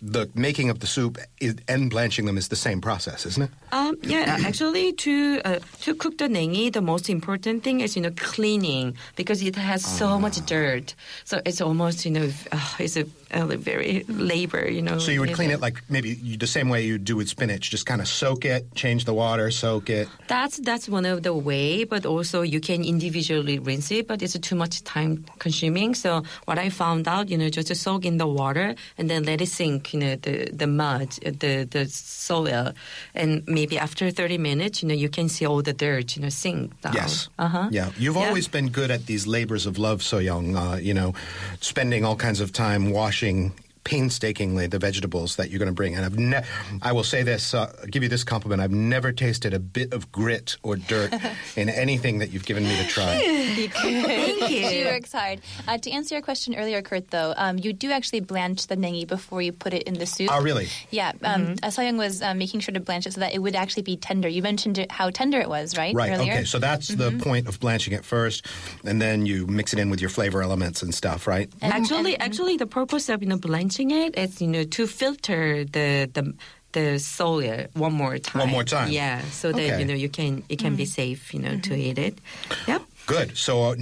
the 0.00 0.28
making 0.34 0.70
of 0.70 0.80
the 0.80 0.86
soup 0.86 1.18
is, 1.40 1.56
and 1.68 1.90
blanching 1.90 2.26
them 2.26 2.38
is 2.38 2.48
the 2.48 2.56
same 2.56 2.80
process, 2.80 3.26
isn't 3.26 3.44
it? 3.44 3.50
Um, 3.72 3.96
yeah, 4.02 4.38
actually, 4.46 4.92
to 4.92 5.40
uh, 5.44 5.58
to 5.82 5.94
cook 5.94 6.18
the 6.18 6.28
nengi, 6.28 6.72
the 6.72 6.80
most 6.80 7.10
important 7.10 7.64
thing 7.64 7.80
is 7.80 7.96
you 7.96 8.02
know 8.02 8.12
cleaning 8.16 8.96
because 9.16 9.42
it 9.42 9.56
has 9.56 9.84
so 9.84 10.18
much 10.18 10.44
dirt. 10.46 10.94
So 11.24 11.40
it's 11.44 11.60
almost 11.60 12.04
you 12.04 12.12
know 12.12 12.30
uh, 12.52 12.74
it's 12.78 12.96
a, 12.96 13.06
a 13.32 13.44
very 13.56 14.04
labor. 14.08 14.70
You 14.70 14.82
know. 14.82 14.98
So 14.98 15.10
you 15.10 15.20
would 15.20 15.34
clean 15.34 15.50
it 15.50 15.60
like 15.60 15.82
maybe 15.88 16.14
you, 16.14 16.36
the 16.36 16.46
same 16.46 16.68
way 16.68 16.84
you 16.84 16.98
do 16.98 17.16
with 17.16 17.28
spinach, 17.28 17.70
just 17.70 17.86
kind 17.86 18.00
of 18.00 18.08
soak 18.08 18.44
it, 18.44 18.74
change 18.74 19.04
the 19.04 19.14
water, 19.14 19.50
soak 19.50 19.90
it. 19.90 20.08
That's 20.28 20.58
that's 20.58 20.88
one 20.88 21.04
of 21.04 21.22
the 21.22 21.34
way, 21.34 21.84
but 21.84 22.06
also 22.06 22.42
you 22.42 22.60
can 22.60 22.84
individually 22.84 23.58
rinse 23.58 23.90
it, 23.90 24.06
but 24.06 24.22
it's 24.22 24.38
too 24.38 24.56
much 24.56 24.82
time 24.84 25.24
consuming. 25.38 25.94
So 25.94 26.22
what 26.44 26.58
I 26.58 26.70
found 26.70 27.08
out, 27.08 27.28
you 27.28 27.36
know, 27.36 27.48
just 27.48 27.68
to 27.68 27.74
soak 27.74 28.04
in 28.04 28.18
the 28.18 28.26
water 28.26 28.74
and 28.96 29.10
then 29.10 29.24
let 29.24 29.40
it 29.40 29.48
sink, 29.48 29.87
you 29.92 30.00
know, 30.00 30.16
the 30.16 30.50
the 30.52 30.66
mud, 30.66 31.10
the 31.22 31.64
the 31.70 31.86
soil, 31.88 32.72
and 33.14 33.42
maybe 33.46 33.78
after 33.78 34.10
30 34.10 34.38
minutes, 34.38 34.82
you 34.82 34.88
know, 34.88 34.94
you 34.94 35.08
can 35.08 35.28
see 35.28 35.46
all 35.46 35.62
the 35.62 35.72
dirt, 35.72 36.16
you 36.16 36.22
know, 36.22 36.28
sink 36.30 36.80
down. 36.80 36.94
Yes. 36.94 37.28
Uh 37.38 37.48
huh. 37.48 37.68
Yeah. 37.70 37.90
You've 37.98 38.16
Yeah. 38.16 38.28
always 38.28 38.48
been 38.48 38.68
good 38.70 38.90
at 38.90 39.06
these 39.06 39.26
labors 39.26 39.66
of 39.66 39.78
love, 39.78 40.00
Seo-young. 40.02 40.56
Uh, 40.56 40.76
you 40.76 40.94
know, 40.94 41.14
spending 41.60 42.04
all 42.04 42.16
kinds 42.16 42.40
of 42.40 42.52
time 42.52 42.90
washing 42.90 43.52
painstakingly 43.88 44.66
the 44.66 44.78
vegetables 44.78 45.36
that 45.36 45.48
you're 45.48 45.58
going 45.58 45.70
to 45.70 45.74
bring. 45.74 45.94
And 45.96 46.04
I've 46.04 46.18
ne- 46.18 46.44
I 46.82 46.92
will 46.92 47.04
say 47.04 47.22
this, 47.22 47.54
uh, 47.54 47.72
give 47.90 48.02
you 48.02 48.10
this 48.10 48.22
compliment. 48.22 48.60
I've 48.60 48.70
never 48.70 49.12
tasted 49.12 49.54
a 49.54 49.58
bit 49.58 49.94
of 49.94 50.12
grit 50.12 50.58
or 50.62 50.76
dirt 50.76 51.14
in 51.56 51.70
anything 51.70 52.18
that 52.18 52.30
you've 52.30 52.44
given 52.44 52.64
me 52.64 52.76
to 52.76 52.86
try. 52.86 53.18
Thank 53.18 54.50
you. 54.50 54.68
She 54.68 54.84
works 54.84 55.10
hard. 55.10 55.40
Uh, 55.66 55.78
to 55.78 55.90
answer 55.90 56.14
your 56.14 56.20
question 56.20 56.54
earlier, 56.54 56.82
Kurt, 56.82 57.10
though, 57.10 57.32
um, 57.38 57.56
you 57.56 57.72
do 57.72 57.90
actually 57.90 58.20
blanch 58.20 58.66
the 58.66 58.76
nengi 58.76 59.06
before 59.06 59.40
you 59.40 59.52
put 59.52 59.72
it 59.72 59.84
in 59.84 59.94
the 59.94 60.04
soup. 60.04 60.28
Oh, 60.30 60.42
really? 60.42 60.68
Yeah, 60.90 61.12
um, 61.24 61.54
uh, 61.62 61.68
Seo-young 61.68 61.96
was 61.96 62.20
uh, 62.20 62.34
making 62.34 62.60
sure 62.60 62.74
to 62.74 62.80
blanch 62.80 63.06
it 63.06 63.14
so 63.14 63.20
that 63.20 63.32
it 63.32 63.38
would 63.38 63.56
actually 63.56 63.84
be 63.84 63.96
tender. 63.96 64.28
You 64.28 64.42
mentioned 64.42 64.76
it, 64.76 64.92
how 64.92 65.08
tender 65.08 65.40
it 65.40 65.48
was, 65.48 65.78
right? 65.78 65.94
Right. 65.94 66.12
Earlier? 66.12 66.34
Okay. 66.34 66.44
So 66.44 66.58
that's 66.58 66.88
the 66.88 67.12
point 67.12 67.48
of 67.48 67.58
blanching 67.58 67.94
it 67.94 68.04
first, 68.04 68.44
and 68.84 69.00
then 69.00 69.24
you 69.24 69.46
mix 69.46 69.72
it 69.72 69.78
in 69.78 69.88
with 69.88 70.02
your 70.02 70.10
flavor 70.10 70.42
elements 70.42 70.82
and 70.82 70.94
stuff, 70.94 71.26
right? 71.26 71.50
Actually, 71.62 72.18
actually, 72.18 72.58
the 72.58 72.66
purpose 72.66 73.08
of 73.08 73.22
you 73.22 73.28
know 73.28 73.38
blanching 73.38 73.77
it 73.80 74.16
is 74.18 74.40
you 74.42 74.48
know 74.48 74.64
to 74.64 74.86
filter 74.86 75.64
the 75.64 76.10
the 76.12 76.34
the 76.72 76.98
soil 76.98 77.66
one 77.74 77.92
more 77.92 78.18
time. 78.18 78.40
One 78.40 78.50
more 78.50 78.64
time. 78.64 78.90
Yeah, 78.90 79.22
so 79.30 79.52
that 79.52 79.60
Okay. 79.60 79.78
you 79.78 79.84
know 79.84 79.94
you 79.94 80.08
can 80.08 80.44
it 80.48 80.58
can 80.58 80.76
be 80.76 80.84
mm-hmm. 80.84 80.90
safe 80.90 81.34
you 81.34 81.40
know 81.40 81.56
to 81.56 81.70
mm-hmm. 81.70 81.80
eat 81.80 81.98
it. 81.98 82.18
Yep. 82.66 82.82
Good. 83.08 83.38
So 83.38 83.62
uh, 83.62 83.74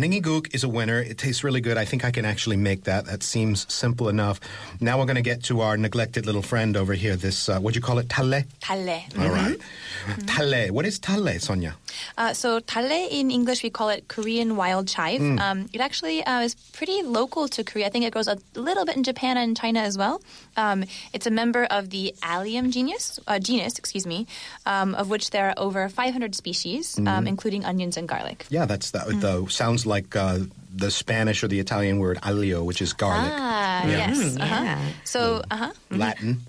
is 0.53 0.63
a 0.63 0.69
winner. 0.69 1.01
It 1.01 1.19
tastes 1.19 1.43
really 1.43 1.61
good. 1.61 1.77
I 1.77 1.85
think 1.85 2.05
I 2.05 2.13
can 2.13 2.25
actually 2.25 2.57
make 2.57 2.85
that. 2.85 3.07
That 3.07 3.25
seems 3.25 3.67
simple 3.73 4.09
enough. 4.09 4.39
Now 4.81 4.99
we're 4.99 5.05
going 5.05 5.17
to 5.17 5.23
get 5.23 5.43
to 5.45 5.63
our 5.63 5.77
neglected 5.77 6.27
little 6.27 6.43
friend 6.43 6.77
over 6.77 6.95
here. 6.95 7.17
This, 7.17 7.49
uh, 7.49 7.59
what 7.59 7.75
do 7.75 7.79
you 7.79 7.83
call 7.83 7.99
it? 7.99 8.09
Talle? 8.09 8.45
Talle. 8.61 9.03
All 9.19 9.29
right. 9.29 9.59
mm-hmm. 9.59 10.13
Mm-hmm. 10.13 10.27
Talle. 10.27 10.71
What 10.71 10.87
is 10.87 11.01
talle, 11.01 11.41
Sonja? 11.41 11.75
Uh, 12.17 12.33
so 12.35 12.61
talle 12.61 13.09
in 13.11 13.33
English, 13.33 13.65
we 13.65 13.71
call 13.71 13.89
it 13.89 14.07
Korean 14.07 14.55
wild 14.55 14.87
chive. 14.87 15.21
Mm. 15.21 15.41
Um, 15.41 15.69
it 15.73 15.81
actually 15.81 16.23
uh, 16.25 16.43
is 16.43 16.55
pretty 16.55 17.03
local 17.03 17.49
to 17.49 17.65
Korea. 17.65 17.87
I 17.87 17.89
think 17.89 18.05
it 18.05 18.13
grows 18.13 18.29
a 18.29 18.39
little 18.55 18.85
bit 18.85 18.97
in 18.97 19.03
Japan 19.03 19.37
and 19.37 19.57
China 19.57 19.81
as 19.81 19.99
well. 19.99 20.23
Um, 20.57 20.85
it's 21.13 21.27
a 21.27 21.33
member 21.33 21.65
of 21.65 21.91
the 21.91 22.15
Allium 22.23 22.71
genus, 22.71 23.19
uh, 23.27 23.41
genus, 23.41 23.77
excuse 23.77 24.07
me, 24.07 24.29
um, 24.67 24.95
of 24.95 25.11
which 25.11 25.31
there 25.31 25.49
are 25.49 25.55
over 25.57 25.89
500 25.89 26.37
species, 26.37 26.95
mm. 26.95 27.27
including 27.27 27.65
onions 27.65 27.97
and 27.97 28.07
garlic. 28.07 28.47
Yeah, 28.51 28.67
that's 28.67 28.93
that. 28.93 29.16
The 29.21 29.47
sounds 29.49 29.87
like 29.87 30.15
uh, 30.17 30.39
the 30.75 30.91
Spanish 30.91 31.43
or 31.43 31.49
the 31.49 31.59
Italian 31.59 31.99
word 31.99 32.19
aglio, 32.23 32.63
which 32.65 32.83
is 32.83 32.93
garlic. 32.93 33.33
Ah, 33.35 33.87
Yeah. 33.87 34.09
yes. 34.09 34.19
Mm, 34.19 34.41
uh-huh. 34.41 34.65
yeah. 34.65 34.79
So, 35.05 35.43
uh-huh. 35.51 35.73
Latin. 35.91 36.41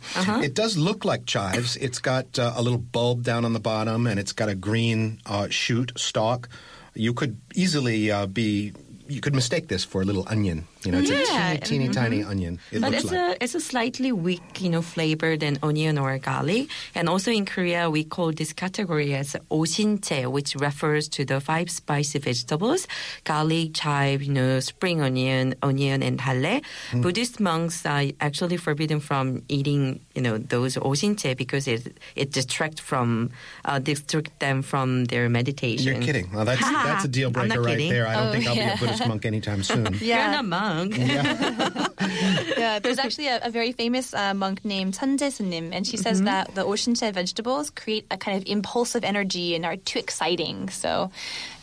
It 0.43 0.53
does 0.53 0.77
look 0.77 1.05
like 1.05 1.25
chives. 1.25 1.77
It's 1.77 2.00
got 2.00 2.38
uh, 2.38 2.53
a 2.55 2.62
little 2.62 2.79
bulb 2.79 3.24
down 3.24 3.45
on 3.45 3.53
the 3.53 3.59
bottom, 3.62 4.05
and 4.07 4.19
it's 4.19 4.33
got 4.33 4.50
a 4.50 4.55
green 4.55 5.19
uh, 5.25 5.47
shoot 5.50 5.91
stalk. 5.95 6.50
You 6.93 7.13
could 7.13 7.38
easily 7.55 8.12
uh, 8.12 8.25
be. 8.27 8.74
You 9.07 9.21
could 9.21 9.33
mistake 9.36 9.69
this 9.69 9.86
for 9.86 10.01
a 10.01 10.05
little 10.05 10.25
onion. 10.27 10.67
You 10.88 10.94
know, 10.96 11.00
it's 11.03 11.12
Yeah, 11.12 11.51
a 11.51 11.58
teeny, 11.60 11.91
teeny, 11.91 11.94
tiny 11.94 12.24
onion. 12.24 12.60
It 12.72 12.79
But 12.79 12.94
it's 12.96 13.12
like. 13.12 13.36
a 13.39 13.44
it's 13.44 13.56
a 13.56 13.60
slightly 13.60 14.12
weak, 14.15 14.62
you 14.63 14.70
know, 14.72 14.82
flavor 14.82 15.36
than 15.36 15.60
onion 15.62 15.98
or 16.00 16.15
garlic. 16.17 16.70
And 16.96 17.10
also 17.12 17.29
in 17.29 17.44
Korea, 17.46 17.89
we 17.91 18.06
call 18.08 18.32
this 18.32 18.53
category 18.56 19.12
as 19.13 19.36
oshinche, 19.51 20.32
which 20.32 20.56
refers 20.56 21.10
to 21.20 21.25
the 21.25 21.39
five 21.44 21.67
spicy 21.70 22.20
vegetables: 22.20 22.88
garlic, 23.27 23.74
chive, 23.75 24.24
you 24.24 24.32
know, 24.32 24.60
spring 24.62 25.01
onion, 25.01 25.56
onion, 25.62 26.00
and 26.08 26.15
dalle. 26.24 26.62
Hmm. 26.91 27.01
Buddhist 27.03 27.39
monks 27.44 27.86
are 27.86 28.06
actually 28.24 28.58
forbidden 28.58 29.00
from 29.00 29.44
eating, 29.50 30.00
you 30.15 30.22
know, 30.22 30.38
those 30.38 30.79
oshinche 30.79 31.36
because 31.36 31.67
it 31.67 31.98
it 32.15 32.32
distract 32.32 32.79
from 32.79 33.29
uh, 33.65 33.79
distract 33.79 34.32
them 34.39 34.62
from 34.63 35.06
their 35.12 35.27
meditation. 35.29 35.84
You're 36.00 36.01
kidding. 36.08 36.32
Well, 36.34 36.46
that's 36.46 36.62
that's 36.88 37.03
a 37.06 37.12
deal 37.12 37.29
breaker 37.29 37.60
right 37.62 37.75
kidding. 37.75 37.91
there. 37.91 38.08
I 38.08 38.13
don't 38.15 38.27
Oh, 38.27 38.32
think 38.32 38.48
I'll 38.48 38.56
yeah. 38.56 38.75
be 38.75 38.75
a 38.75 38.79
Buddhist 38.88 39.03
monk 39.12 39.25
anytime 39.25 39.62
soon. 39.63 39.88
You're 40.08 40.32
not 40.38 40.46
monk. 40.46 40.76
yeah, 42.57 42.79
there's 42.79 43.00
actually 43.00 43.27
a, 43.27 43.39
a 43.43 43.50
very 43.50 43.72
famous 43.72 44.13
uh, 44.13 44.34
monk 44.34 44.63
named 44.63 44.93
Seonjae 44.93 45.31
Sunim, 45.31 45.72
and 45.74 45.86
she 45.88 45.98
Mm-hmm. 45.98 46.03
says 46.03 46.22
that 46.24 46.53
the 46.55 46.63
oshinche 46.65 47.13
vegetables 47.13 47.69
create 47.69 48.05
a 48.12 48.17
kind 48.17 48.38
of 48.38 48.48
impulsive 48.48 49.03
energy 49.03 49.55
and 49.55 49.65
are 49.65 49.77
too 49.77 50.00
exciting. 50.00 50.69
So, 50.69 51.12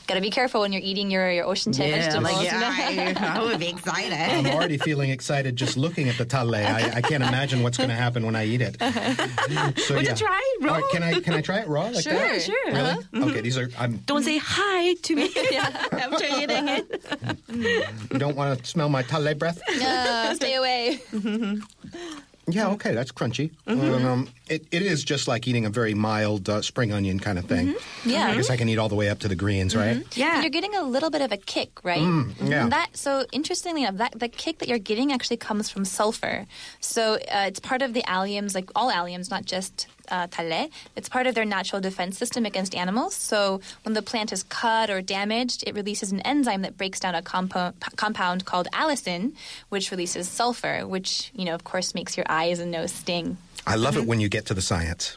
gotta 0.06 0.20
be 0.20 0.30
careful 0.30 0.60
when 0.60 0.72
you're 0.72 0.82
eating 0.84 1.10
your 1.10 1.30
your 1.30 1.46
oshinche 1.46 1.78
vegetables. 1.78 2.24
like, 2.32 2.44
you 2.46 2.52
know? 2.52 2.60
yeah, 2.60 3.14
I, 3.34 3.38
I 3.40 3.42
would 3.44 3.58
be 3.58 3.68
excited. 3.68 4.12
I'm 4.12 4.46
already 4.54 4.78
feeling 4.78 5.10
excited 5.10 5.56
just 5.56 5.76
looking 5.76 6.08
at 6.08 6.16
the 6.18 6.24
talle. 6.24 6.54
I, 6.54 6.92
I 6.96 7.00
can't 7.00 7.22
imagine 7.22 7.62
what's 7.62 7.76
going 7.78 7.90
to 7.90 7.94
happen 7.96 8.24
when 8.26 8.36
I 8.36 8.44
eat 8.46 8.60
it. 8.60 8.76
So, 9.80 9.94
Would 9.94 10.06
you 10.06 10.14
try 10.14 10.40
it 10.58 10.64
raw? 10.64 10.74
All 10.74 10.80
right, 10.80 10.90
can 10.92 11.02
I 11.02 11.20
can 11.20 11.34
I 11.34 11.40
try 11.40 11.58
it 11.60 11.68
raw 11.68 11.84
like 11.88 12.02
Sure, 12.04 12.12
that? 12.14 12.42
sure. 12.42 12.72
Really? 12.72 13.30
Okay, 13.30 13.40
these 13.40 13.56
are. 13.58 13.68
I'm, 13.78 13.96
Don't 14.06 14.22
say 14.24 14.38
hi 14.42 14.94
to 14.94 15.14
me 15.16 15.30
after 15.92 16.24
eating 16.24 16.68
it. 16.68 18.10
you 18.12 18.18
don't 18.18 18.36
want 18.36 18.58
to 18.58 18.64
smell 18.66 18.88
my 18.88 19.02
talle 19.02 19.34
breath. 19.34 19.60
Uh, 19.68 20.34
stay 20.34 20.54
away. 20.54 21.00
Yeah, 22.46 22.68
okay, 22.72 22.92
that's 22.92 23.10
crunchy. 23.10 23.52
Mm-hmm. 23.66 24.06
Um, 24.06 24.28
it, 24.48 24.66
it 24.70 24.82
is 24.82 25.02
just 25.02 25.26
like 25.26 25.48
eating 25.48 25.64
a 25.64 25.70
very 25.70 25.94
mild 25.94 26.48
uh, 26.48 26.60
spring 26.60 26.92
onion 26.92 27.18
kind 27.18 27.38
of 27.38 27.46
thing. 27.46 27.74
Yeah. 28.04 28.26
I 28.26 28.34
guess 28.34 28.50
I 28.50 28.56
can 28.56 28.68
eat 28.68 28.78
all 28.78 28.90
the 28.90 28.94
way 28.94 29.08
up 29.08 29.20
to 29.20 29.28
the 29.28 29.34
greens, 29.34 29.74
right? 29.74 29.96
Mm-hmm. 29.96 30.20
Yeah. 30.20 30.42
You're 30.42 30.50
getting 30.50 30.74
a 30.74 30.82
little 30.82 31.10
bit 31.10 31.22
of 31.22 31.32
a 31.32 31.38
kick, 31.38 31.82
right? 31.84 32.00
yeah. 32.00 32.64
And 32.64 32.72
that 32.72 32.90
so 32.92 33.24
interestingly 33.32 33.82
enough, 33.82 33.96
that 33.96 34.18
the 34.18 34.28
kick 34.28 34.58
that 34.58 34.68
you're 34.68 34.78
getting 34.78 35.12
actually 35.12 35.38
comes 35.38 35.70
from 35.70 35.84
sulfur. 35.84 36.46
So 36.80 37.14
uh, 37.14 37.44
it's 37.46 37.60
part 37.60 37.80
of 37.80 37.94
the 37.94 38.02
alliums, 38.02 38.54
like 38.54 38.70
all 38.74 38.92
alliums, 38.92 39.30
not 39.30 39.46
just 39.46 39.86
uh. 40.10 40.26
It's 40.96 41.08
part 41.08 41.26
of 41.26 41.34
their 41.34 41.44
natural 41.44 41.80
defense 41.80 42.18
system 42.18 42.44
against 42.46 42.74
animals. 42.74 43.14
So 43.14 43.60
when 43.84 43.94
the 43.94 44.02
plant 44.02 44.32
is 44.32 44.42
cut 44.44 44.90
or 44.90 45.00
damaged, 45.02 45.64
it 45.66 45.74
releases 45.74 46.12
an 46.12 46.20
enzyme 46.20 46.62
that 46.62 46.76
breaks 46.76 47.00
down 47.00 47.14
a 47.14 47.22
compo- 47.22 47.72
compound 47.96 48.44
called 48.44 48.68
allicin, 48.72 49.32
which 49.68 49.90
releases 49.90 50.28
sulfur, 50.28 50.86
which 50.86 51.30
you 51.34 51.44
know, 51.44 51.54
of 51.54 51.64
course, 51.64 51.94
makes 51.94 52.16
your 52.16 52.26
eyes 52.28 52.58
and 52.60 52.70
nose 52.70 52.92
sting. 52.92 53.36
I 53.66 53.76
love 53.76 53.94
Mm-hmm. 53.94 54.02
it 54.02 54.08
when 54.08 54.20
you 54.20 54.28
get 54.28 54.46
to 54.46 54.54
the 54.54 54.62
science. 54.62 55.16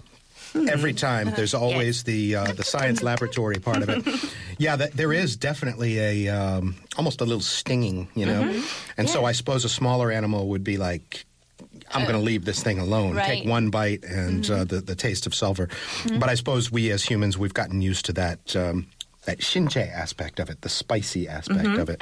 Every 0.56 0.94
time, 0.94 1.34
there's 1.36 1.54
always 1.66 2.04
the 2.04 2.36
uh, 2.36 2.52
the 2.54 2.64
science 2.64 3.04
laboratory 3.04 3.60
part 3.60 3.84
of 3.84 3.90
it. 3.90 4.06
Yeah, 4.60 4.76
that, 4.78 4.94
there 4.94 5.14
is 5.14 5.38
definitely 5.38 6.00
a 6.00 6.30
um, 6.30 6.76
almost 6.98 7.22
a 7.22 7.26
little 7.26 7.42
stinging, 7.42 8.08
you 8.16 8.26
know. 8.26 8.42
Mm-hmm. 8.42 8.66
And 8.98 9.08
so 9.08 9.24
I 9.24 9.34
suppose 9.34 9.66
a 9.66 9.70
smaller 9.70 10.12
animal 10.12 10.48
would 10.48 10.64
be 10.64 10.78
like, 10.78 11.26
I'm 11.92 12.04
going 12.04 12.16
to 12.16 12.22
leave 12.22 12.46
this 12.46 12.62
thing 12.62 12.80
alone. 12.80 13.16
Right. 13.16 13.26
Take 13.26 13.46
one 13.48 13.70
bite 13.70 14.04
and 14.04 14.50
uh, 14.50 14.64
the 14.64 14.82
the 14.82 14.96
taste 14.96 15.26
of 15.26 15.34
sulfur. 15.34 15.70
But 16.20 16.30
I 16.30 16.36
suppose 16.36 16.72
we 16.72 16.92
as 16.92 17.04
humans 17.04 17.38
we've 17.38 17.54
gotten 17.54 17.82
used 17.82 18.06
to 18.06 18.14
that. 18.14 18.56
Um, 18.56 18.88
that 19.28 19.40
shinche 19.40 19.84
aspect 19.92 20.40
of 20.40 20.50
it, 20.50 20.62
the 20.62 20.70
spicy 20.72 21.28
aspect 21.28 21.68
of 21.78 21.90
it. 21.92 22.02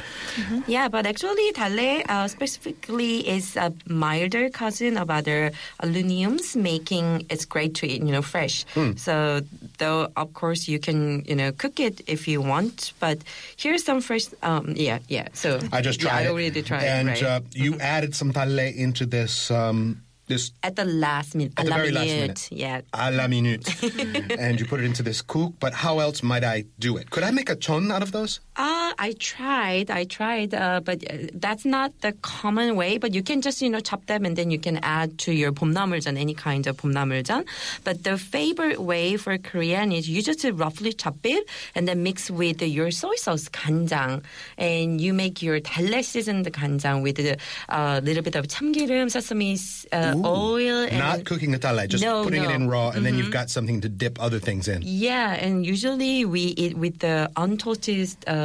Yeah, 0.70 0.88
but 0.88 1.06
actually, 1.10 1.52
dalle 1.52 2.06
uh, 2.08 2.30
specifically 2.30 3.28
is 3.28 3.58
a 3.58 3.74
milder 3.90 4.50
cousin 4.54 4.96
of 4.98 5.10
other 5.10 5.52
alliums, 5.82 6.56
making 6.56 7.26
it's 7.30 7.44
great 7.44 7.74
to 7.82 7.90
eat, 7.90 8.06
you 8.06 8.14
know, 8.14 8.22
fresh. 8.22 8.64
So, 8.96 9.42
though 9.82 10.14
of 10.16 10.34
course 10.34 10.70
you 10.70 10.78
can, 10.78 11.26
you 11.26 11.36
know, 11.36 11.52
cook 11.52 11.82
it 11.82 12.02
if 12.06 12.28
you 12.30 12.42
want, 12.42 12.94
but 13.02 13.18
here's 13.58 13.84
some 13.84 14.02
fresh. 14.02 14.30
Um, 14.46 14.74
yeah, 14.78 15.00
yeah. 15.10 15.28
So 15.34 15.60
I 15.74 15.82
just 15.82 16.02
yeah, 16.02 16.10
tried 16.10 16.22
I 16.22 16.24
it, 16.26 16.32
already 16.32 16.62
tried 16.62 16.84
and 16.86 17.10
it. 17.10 17.22
Right? 17.22 17.24
uh, 17.24 17.42
you 17.52 17.80
added 17.82 18.14
some 18.14 18.32
talle 18.34 18.70
into 18.70 19.06
this 19.10 19.50
um, 19.50 20.05
this 20.28 20.52
at 20.64 20.76
the 20.76 20.86
last 20.86 21.36
minute, 21.36 21.54
At 21.58 21.66
the 21.66 21.72
very 21.74 21.92
last 21.92 22.06
minute, 22.06 22.22
minute. 22.22 22.50
Yeah. 22.52 22.82
a 22.94 23.12
la 23.12 23.28
minute, 23.28 23.68
and 24.40 24.60
you 24.60 24.66
put 24.66 24.80
it 24.80 24.86
into 24.86 25.04
this 25.04 25.22
guk. 25.22 25.54
But 25.60 25.74
how 25.74 26.00
else 26.00 26.24
might 26.24 26.44
I 26.44 26.66
do 26.80 26.98
it? 26.98 27.10
Could 27.12 27.24
I 27.24 27.32
make 27.32 27.50
a 27.50 27.56
chon 27.56 27.92
out 27.92 28.02
of 28.04 28.12
those? 28.12 28.40
Uh, 28.57 28.93
I 28.99 29.15
tried, 29.19 29.91
I 29.91 30.05
tried, 30.05 30.53
uh, 30.53 30.81
but 30.85 31.03
uh, 31.11 31.33
that's 31.33 31.65
not 31.65 31.93
the 32.03 32.13
common 32.21 32.77
way. 32.77 32.99
But 32.99 33.15
you 33.15 33.23
can 33.23 33.41
just, 33.41 33.63
you 33.63 33.71
know, 33.71 33.81
chop 33.81 34.05
them 34.05 34.27
and 34.27 34.37
then 34.37 34.51
you 34.51 34.59
can 34.59 34.79
add 34.83 35.17
to 35.25 35.33
your 35.33 35.51
봄나물전, 35.53 36.19
any 36.19 36.35
kind 36.35 36.67
of 36.67 36.77
봄나물전. 36.77 37.47
But 37.85 38.05
the 38.05 38.19
favorite 38.19 38.81
way 38.81 39.17
for 39.17 39.39
Korean 39.39 39.93
is 39.93 40.11
you 40.11 40.21
just 40.23 40.45
roughly 40.53 40.93
chop 40.93 41.17
it 41.25 41.49
and 41.75 41.89
then 41.89 42.03
mix 42.03 42.31
with 42.31 42.61
your 42.61 42.91
soy 42.91 43.15
sauce 43.17 43.49
간장. 43.49 44.23
And 44.59 45.01
you 45.01 45.15
make 45.15 45.41
your 45.41 45.61
달래 45.61 46.05
seasoned 46.05 46.45
간장 46.53 47.01
with 47.03 47.19
a 47.19 47.39
uh, 47.71 48.01
little 48.05 48.23
bit 48.23 48.37
of 48.37 48.47
참기름, 48.47 49.11
sesame 49.11 49.57
uh, 49.93 50.15
oil. 50.23 50.85
And 50.85 50.99
Not 50.99 51.25
cooking 51.25 51.53
the 51.53 51.59
talle, 51.59 51.87
just 51.87 52.05
No, 52.05 52.25
putting 52.25 52.43
it 52.43 52.49
no. 52.49 52.51
Mm-hmm. 52.51 52.63
in 52.65 52.69
raw, 52.69 52.91
and 52.91 53.07
then 53.07 53.17
you've 53.17 53.33
got 53.33 53.49
something 53.49 53.81
to 53.81 53.89
dip 53.89 54.21
other 54.21 54.39
things 54.39 54.69
in. 54.69 54.83
Yeah, 54.85 55.33
and 55.33 55.65
usually 55.65 56.27
we 56.27 56.53
eat 56.61 56.77
with 56.77 56.99
the 56.99 57.31
untoasted 57.37 58.17
uh, 58.27 58.44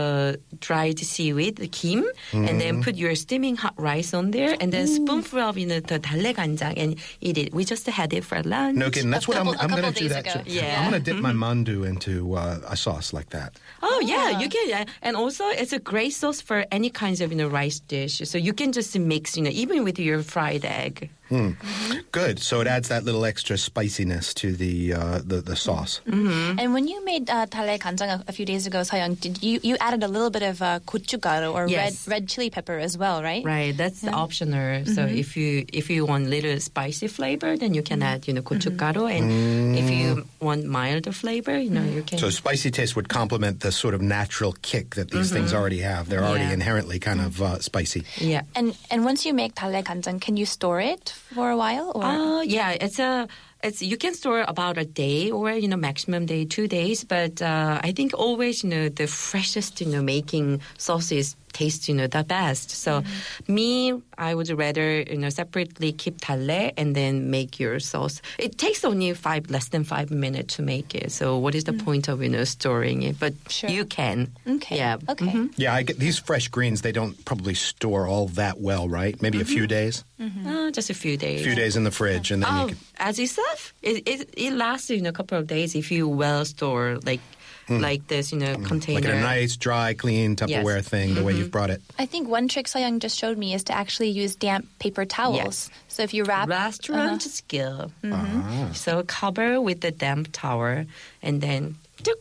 dried 0.61 0.99
seaweed, 0.99 1.57
the 1.57 1.69
kim, 1.69 2.05
and 2.33 2.49
Mm-hmm. 2.51 2.59
then 2.59 2.75
put 2.83 2.95
your 2.97 3.15
steaming 3.15 3.57
hot 3.57 3.75
rice 3.77 4.11
on 4.15 4.31
there, 4.37 4.57
and 4.61 4.73
then 4.73 4.87
spoonful 4.87 5.41
of 5.41 5.57
you 5.59 5.67
know 5.67 5.81
the 5.81 5.99
dalle 5.99 6.33
ganjang 6.35 6.75
and 6.77 6.91
eat 7.21 7.37
it. 7.39 7.49
We 7.55 7.65
just 7.65 7.87
had 7.87 8.13
it 8.13 8.25
for 8.25 8.43
lunch. 8.43 8.77
No 8.77 8.91
kidding. 8.91 9.11
That's 9.11 9.29
what 9.29 9.37
couple- 9.39 9.55
I'm, 9.59 9.71
a 9.71 9.75
I'm 9.75 9.81
going 9.81 9.93
to 9.93 10.01
do. 10.05 10.09
That. 10.09 10.27
ago. 10.27 10.43
too. 10.45 10.51
Yeah. 10.51 10.83
I'm 10.83 10.91
going 10.91 11.03
to 11.03 11.07
dip 11.13 11.21
my 11.23 11.33
mandu 11.33 11.87
into 11.87 12.35
uh, 12.35 12.59
a 12.75 12.77
sauce 12.77 13.13
like 13.13 13.31
that. 13.31 13.51
Oh 13.83 13.99
yeah, 14.05 14.41
you 14.43 14.49
can, 14.49 14.67
yeah. 14.69 14.85
and 15.03 15.17
also 15.17 15.45
it's 15.63 15.73
a 15.73 15.79
great 15.93 16.13
sauce 16.13 16.41
for 16.41 16.65
any 16.71 16.91
kinds 16.91 17.21
of 17.21 17.31
you 17.33 17.39
know 17.39 17.49
rice 17.49 17.81
dish. 17.81 18.19
So 18.25 18.37
you 18.39 18.53
can 18.53 18.73
just 18.73 18.93
mix, 18.99 19.37
you 19.37 19.43
know, 19.45 19.51
even 19.55 19.85
with 19.85 19.99
your 19.99 20.23
fried 20.23 20.65
egg. 20.65 21.11
Mm. 21.31 21.57
Mm-hmm. 21.57 21.99
Good. 22.11 22.41
So 22.41 22.61
it 22.61 22.67
adds 22.67 22.89
that 22.89 23.05
little 23.05 23.25
extra 23.25 23.57
spiciness 23.57 24.35
to 24.35 24.53
the 24.53 24.95
uh, 24.95 25.19
the, 25.25 25.41
the, 25.41 25.55
sauce. 25.55 26.01
Mm-hmm. 26.07 26.59
And 26.59 26.75
when 26.75 26.89
you 26.89 27.05
made 27.05 27.31
uh, 27.31 27.47
talle 27.47 27.79
kanjang 27.79 28.27
a 28.27 28.33
few 28.33 28.45
days 28.45 28.67
ago, 28.67 28.81
Seo-young, 28.81 29.15
did 29.15 29.43
you 29.43 29.61
you 29.63 29.77
added 29.81 30.03
a 30.03 30.09
little 30.09 30.31
bit 30.31 30.43
of 30.43 30.61
uh, 30.61 30.81
gochugaru 30.81 31.55
or 31.55 31.69
yes. 31.69 32.09
red 32.09 32.23
red 32.23 32.29
chili 32.29 32.51
pepper 32.51 32.79
as 32.79 32.99
well, 32.99 33.23
right? 33.23 33.45
Right. 33.45 33.77
That's 33.77 34.03
yeah. 34.03 34.11
optional. 34.11 34.85
So 34.87 35.07
mm-hmm. 35.07 35.23
if 35.23 35.37
you 35.37 35.65
if 35.73 35.89
you 35.89 36.05
want 36.05 36.27
little 36.27 36.59
spicy 36.59 37.07
flavor, 37.07 37.57
then 37.57 37.75
you 37.75 37.83
can 37.83 38.01
mm-hmm. 38.01 38.15
add 38.15 38.27
you 38.27 38.35
know 38.35 38.43
gochugaru, 38.43 39.07
mm-hmm. 39.07 39.31
and 39.31 39.77
mm. 39.77 39.79
if 39.79 39.91
you 39.91 40.07
mm. 40.17 40.27
want 40.41 40.65
milder 40.67 41.13
flavor, 41.13 41.59
you 41.59 41.71
know 41.71 41.85
you 41.85 42.03
can. 42.03 42.19
So 42.19 42.31
spicy 42.31 42.71
taste 42.71 42.97
would 42.97 43.09
complement 43.09 43.61
the 43.61 43.71
sort 43.71 43.95
of 43.95 44.03
natural 44.03 44.59
kick 44.63 44.97
that 44.97 45.11
these 45.11 45.31
mm-hmm. 45.31 45.47
things 45.47 45.55
already 45.55 45.79
have. 45.87 46.09
They're 46.09 46.27
yeah. 46.27 46.29
already 46.29 46.53
inherently 46.53 46.99
kind 46.99 47.21
of 47.21 47.41
uh, 47.41 47.61
spicy. 47.61 48.03
Yeah. 48.19 48.43
And 48.59 48.77
and 48.91 49.05
once 49.05 49.25
you 49.25 49.33
make 49.33 49.55
talle 49.55 49.83
kanjang, 49.87 50.21
can 50.21 50.37
you 50.37 50.47
store 50.47 50.81
it? 50.81 51.15
For 51.35 51.51
a 51.51 51.57
while? 51.57 51.93
Or 51.95 52.05
Uh, 52.05 52.43
yeah, 52.43 52.71
it's 52.81 52.99
a. 52.99 53.29
It's 53.63 53.83
you 53.83 53.99
can 53.99 54.15
store 54.15 54.45
about 54.49 54.79
a 54.79 54.87
day 54.87 55.31
or 55.31 55.53
you 55.53 55.69
know 55.69 55.77
maximum 55.77 56.25
day 56.25 56.47
two 56.47 56.67
days, 56.67 57.05
but 57.05 57.43
uh, 57.43 57.79
I 57.85 57.93
think 57.93 58.15
always 58.15 58.65
you 58.65 58.71
know 58.71 58.89
the 58.89 59.07
freshest 59.07 59.81
you 59.81 59.87
know 59.93 60.03
making 60.03 60.61
sauce 60.79 61.13
is 61.13 61.37
taste 61.53 61.89
you 61.89 61.95
know 61.95 62.07
the 62.07 62.25
best. 62.25 62.71
So 62.71 63.03
me, 63.49 63.93
I 64.19 64.35
would 64.35 64.49
rather 64.51 65.01
you 65.03 65.17
know 65.19 65.29
separately 65.31 65.93
keep 65.93 66.21
talle 66.21 66.73
and 66.77 66.95
then 66.95 67.31
make 67.31 67.59
your 67.61 67.81
sauce. 67.81 68.23
It 68.39 68.59
takes 68.59 68.85
only 68.85 69.13
five 69.15 69.51
less 69.51 69.69
than 69.69 69.85
five 69.85 70.11
minutes 70.11 70.57
to 70.57 70.63
make 70.63 70.95
it. 70.95 71.13
So 71.13 71.39
what 71.39 71.55
is 71.55 71.65
the 71.65 71.73
point 71.73 72.09
of 72.09 72.23
you 72.23 72.29
know 72.29 72.45
storing 72.45 73.03
it? 73.03 73.19
But 73.19 73.35
Sure. 73.49 73.71
you 73.71 73.85
can. 73.85 74.29
Okay. 74.47 74.77
Yeah. 74.77 74.97
Okay. 75.09 75.27
Mhm. 75.27 75.53
Yeah, 75.57 75.75
I 75.75 75.83
get 75.83 75.99
these 75.99 76.19
fresh 76.19 76.49
greens. 76.49 76.83
They 76.83 76.93
don't 76.93 77.17
probably 77.25 77.55
store 77.55 78.07
all 78.07 78.29
that 78.35 78.61
well, 78.61 78.89
right? 78.89 79.21
Maybe 79.23 79.41
a 79.41 79.45
few 79.45 79.67
days, 79.67 80.05
Uh, 80.21 80.71
just 80.71 80.91
a 80.91 80.95
few 80.95 81.17
days. 81.17 81.41
a 81.41 81.45
few 81.45 81.55
days 81.55 81.77
in 81.77 81.85
the 81.85 81.91
fridge, 81.91 82.31
and 82.31 82.43
then 82.43 82.51
Oh, 82.53 82.61
you 82.63 82.69
can. 82.69 82.79
as 82.99 83.19
you 83.19 83.27
said, 83.27 83.57
it, 83.83 84.07
it 84.07 84.29
it 84.37 84.53
lasts 84.53 84.91
you 84.91 85.01
know 85.01 85.09
a 85.11 85.13
couple 85.17 85.39
of 85.39 85.47
days 85.47 85.75
if 85.75 85.91
you 85.91 86.07
well 86.09 86.45
store 86.45 86.99
like 87.05 87.21
like 87.71 88.07
this 88.09 88.33
you 88.33 88.39
know 88.39 88.55
container. 88.57 89.01
Hmm. 89.01 89.05
Like 89.07 89.15
in 89.15 89.19
a 89.19 89.23
nice, 89.23 89.57
dry, 89.57 89.95
clean 89.95 90.37
Tupperware 90.37 90.85
thing, 90.85 91.15
the 91.15 91.23
way 91.23 91.33
you've 91.35 91.51
brought 91.51 91.71
it. 91.71 91.81
I 91.99 92.07
think 92.07 92.29
one 92.29 92.49
trick 92.49 92.67
Seo-young 92.67 92.99
just 93.01 93.17
showed 93.19 93.39
me 93.39 93.55
is 93.55 93.65
to 93.65 93.73
actually 93.73 94.11
use 94.11 94.35
damp 94.35 94.67
paper 94.79 95.05
towels. 95.05 95.37
Yes. 95.37 95.71
So 95.89 96.03
if 96.03 96.13
you 96.13 96.25
wrap 96.25 96.49
restaurant 96.49 97.23
Uh-huh. 97.23 97.31
skill. 97.31 97.93
Ah. 98.05 98.71
So 98.75 99.03
cover 99.05 99.61
with 99.61 99.81
the 99.81 99.91
damp 99.91 100.29
towel 100.33 100.85
and 101.23 101.41
then 101.41 101.77
tuk. 102.03 102.19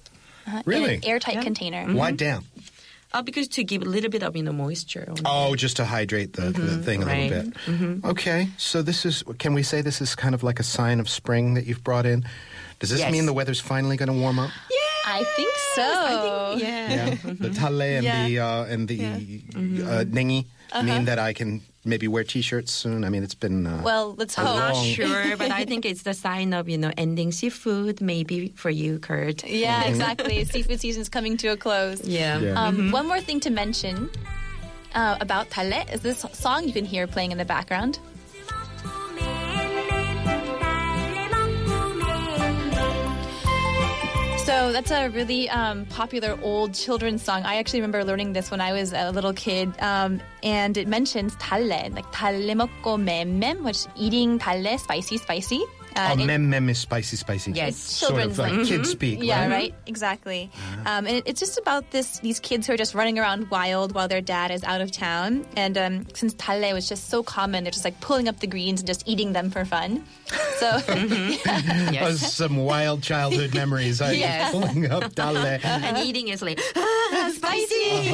uh, 0.47 0.61
Really? 0.65 0.95
in 0.95 1.03
an 1.03 1.05
airtight 1.09 1.35
Yeah. 1.35 1.43
container. 1.43 1.85
Why 1.93 2.11
damp? 2.11 2.45
Uh, 3.11 3.23
because 3.23 3.47
to 3.47 3.63
give 3.63 3.81
a 3.81 3.85
little 3.85 4.11
bit 4.11 4.21
of 4.21 4.35
you 4.35 4.43
know 4.43 4.51
moisture. 4.53 5.11
Oh, 5.25 5.55
just 5.55 5.77
to 5.77 5.85
hydrate 5.85 6.33
the, 6.33 6.51
the 6.51 6.77
thing 6.77 7.01
a 7.01 7.05
right. 7.07 7.31
little 7.31 7.51
bit. 8.03 8.05
Okay, 8.05 8.49
so 8.57 8.83
this 8.83 9.03
is, 9.03 9.23
can 9.39 9.55
we 9.55 9.63
say 9.63 9.81
this 9.81 9.99
is 9.99 10.13
kind 10.13 10.35
of 10.35 10.43
like 10.43 10.59
a 10.59 10.63
sign 10.63 10.99
of 10.99 11.09
spring 11.09 11.55
that 11.55 11.65
you've 11.65 11.83
brought 11.83 12.05
in? 12.05 12.23
Does 12.79 12.91
this 12.91 12.99
Yes. 12.99 13.11
mean 13.11 13.25
the 13.25 13.33
weather's 13.33 13.59
finally 13.59 13.97
going 13.97 14.13
to 14.13 14.19
warm 14.19 14.37
up? 14.37 14.51
I 15.09 15.23
think 15.35 15.53
so. 15.75 15.89
yeah. 16.57 16.89
Yeah. 16.89 17.15
the 17.45 17.49
talle 17.49 17.81
and 17.97 18.03
Yeah. 18.05 18.25
the, 18.27 18.39
uh, 18.39 18.63
and 18.73 18.87
the 18.87 18.99
uh, 19.05 20.03
nengi 20.05 20.45
mean 20.83 21.05
that 21.05 21.17
I 21.19 21.33
can 21.33 21.61
maybe 21.85 22.07
wear 22.07 22.23
t-shirts 22.23 22.71
soon. 22.71 23.03
I 23.03 23.09
mean, 23.09 23.23
it's 23.23 23.33
been. 23.35 23.65
Uh, 23.65 23.81
Well, 23.83 24.13
let's 24.17 24.35
hope. 24.35 24.47
I'm 24.47 24.73
not 24.73 24.75
sure, 24.97 25.35
but 25.37 25.49
I 25.51 25.65
think 25.65 25.85
it's 25.85 26.03
the 26.03 26.13
sign 26.13 26.53
of 26.53 26.69
you 26.69 26.77
know 26.77 26.91
ending 26.97 27.31
seafood 27.31 28.01
maybe 28.01 28.53
for 28.55 28.69
you, 28.69 28.99
Kurt. 28.99 29.43
Yeah, 29.45 29.83
exactly. 29.89 30.45
Seafood 30.45 30.79
season's 30.79 31.09
coming 31.09 31.37
to 31.37 31.47
a 31.49 31.57
close. 31.57 32.05
Yeah. 32.05 32.39
Yeah. 32.39 32.61
Um, 32.61 32.91
One 32.91 33.07
more 33.07 33.21
thing 33.21 33.39
to 33.41 33.49
mention 33.49 34.09
uh, 34.93 35.17
about 35.21 35.49
Talle 35.49 35.85
is 35.93 36.01
this 36.01 36.25
song 36.33 36.67
you 36.67 36.73
can 36.73 36.85
hear 36.85 37.07
playing 37.07 37.31
in 37.31 37.37
the 37.37 37.45
background. 37.55 37.99
So 44.48 44.72
that's 44.72 44.90
a 44.90 45.08
really 45.08 45.48
um, 45.48 45.86
popular 45.86 46.38
old 46.42 46.74
children's 46.74 47.22
song. 47.22 47.44
I 47.44 47.56
actually 47.56 47.80
remember 47.80 48.04
learning 48.04 48.34
this 48.34 48.50
when 48.50 48.60
I 48.60 48.72
was 48.74 48.92
a 48.92 49.10
little 49.10 49.32
kid, 49.32 49.72
um, 49.80 50.20
and 50.42 50.76
it 50.76 50.86
mentions 50.86 51.34
talle, 51.36 51.90
like 51.94 52.04
talle 52.12 52.54
먹고 52.54 52.98
맴맴, 53.02 53.62
which 53.62 53.86
eating 53.96 54.38
talle, 54.38 54.78
spicy, 54.78 55.16
spicy. 55.16 55.64
Uh, 55.95 56.13
oh, 56.15 56.21
it- 56.21 56.25
mem 56.25 56.49
mem 56.49 56.69
is 56.69 56.77
spicy, 56.77 57.17
spicy. 57.17 57.51
Yes. 57.51 57.75
Sort 57.75 58.11
of 58.11 58.17
Children's 58.17 58.39
like 58.39 58.53
like- 58.53 58.67
kid 58.67 58.85
speak. 58.85 59.23
Yeah, 59.23 59.41
right? 59.41 59.51
right. 59.51 59.73
Exactly. 59.87 60.49
Um, 60.85 61.07
and 61.07 61.17
it, 61.17 61.23
it's 61.25 61.39
just 61.39 61.57
about 61.57 61.89
this 61.91 62.19
these 62.19 62.39
kids 62.39 62.67
who 62.67 62.73
are 62.73 62.77
just 62.77 62.93
running 62.93 63.17
around 63.19 63.49
wild 63.49 63.93
while 63.95 64.07
their 64.07 64.21
dad 64.21 64.51
is 64.51 64.63
out 64.63 64.81
of 64.81 64.91
town. 64.91 65.45
And 65.55 65.77
um, 65.77 66.05
since 66.13 66.33
talle 66.35 66.73
was 66.73 66.87
just 66.87 67.09
so 67.09 67.23
common, 67.23 67.63
they're 67.63 67.71
just 67.71 67.85
like 67.85 67.99
pulling 68.01 68.27
up 68.27 68.39
the 68.39 68.47
greens 68.47 68.81
and 68.81 68.87
just 68.87 69.03
eating 69.07 69.33
them 69.33 69.49
for 69.49 69.65
fun. 69.65 70.03
So 70.57 70.69
Oh, 70.87 71.37
Yes. 71.91 72.33
some 72.35 72.57
wild 72.57 73.01
childhood 73.01 73.53
memories. 73.55 73.99
I 74.01 74.11
Yes. 74.13 74.51
pulling 74.51 74.89
up 74.91 75.13
dalle. 75.15 75.37
and 75.63 75.97
eating 75.97 76.27
is 76.27 76.41
like 76.41 76.59
ah, 76.75 77.31
spicy. 77.33 78.11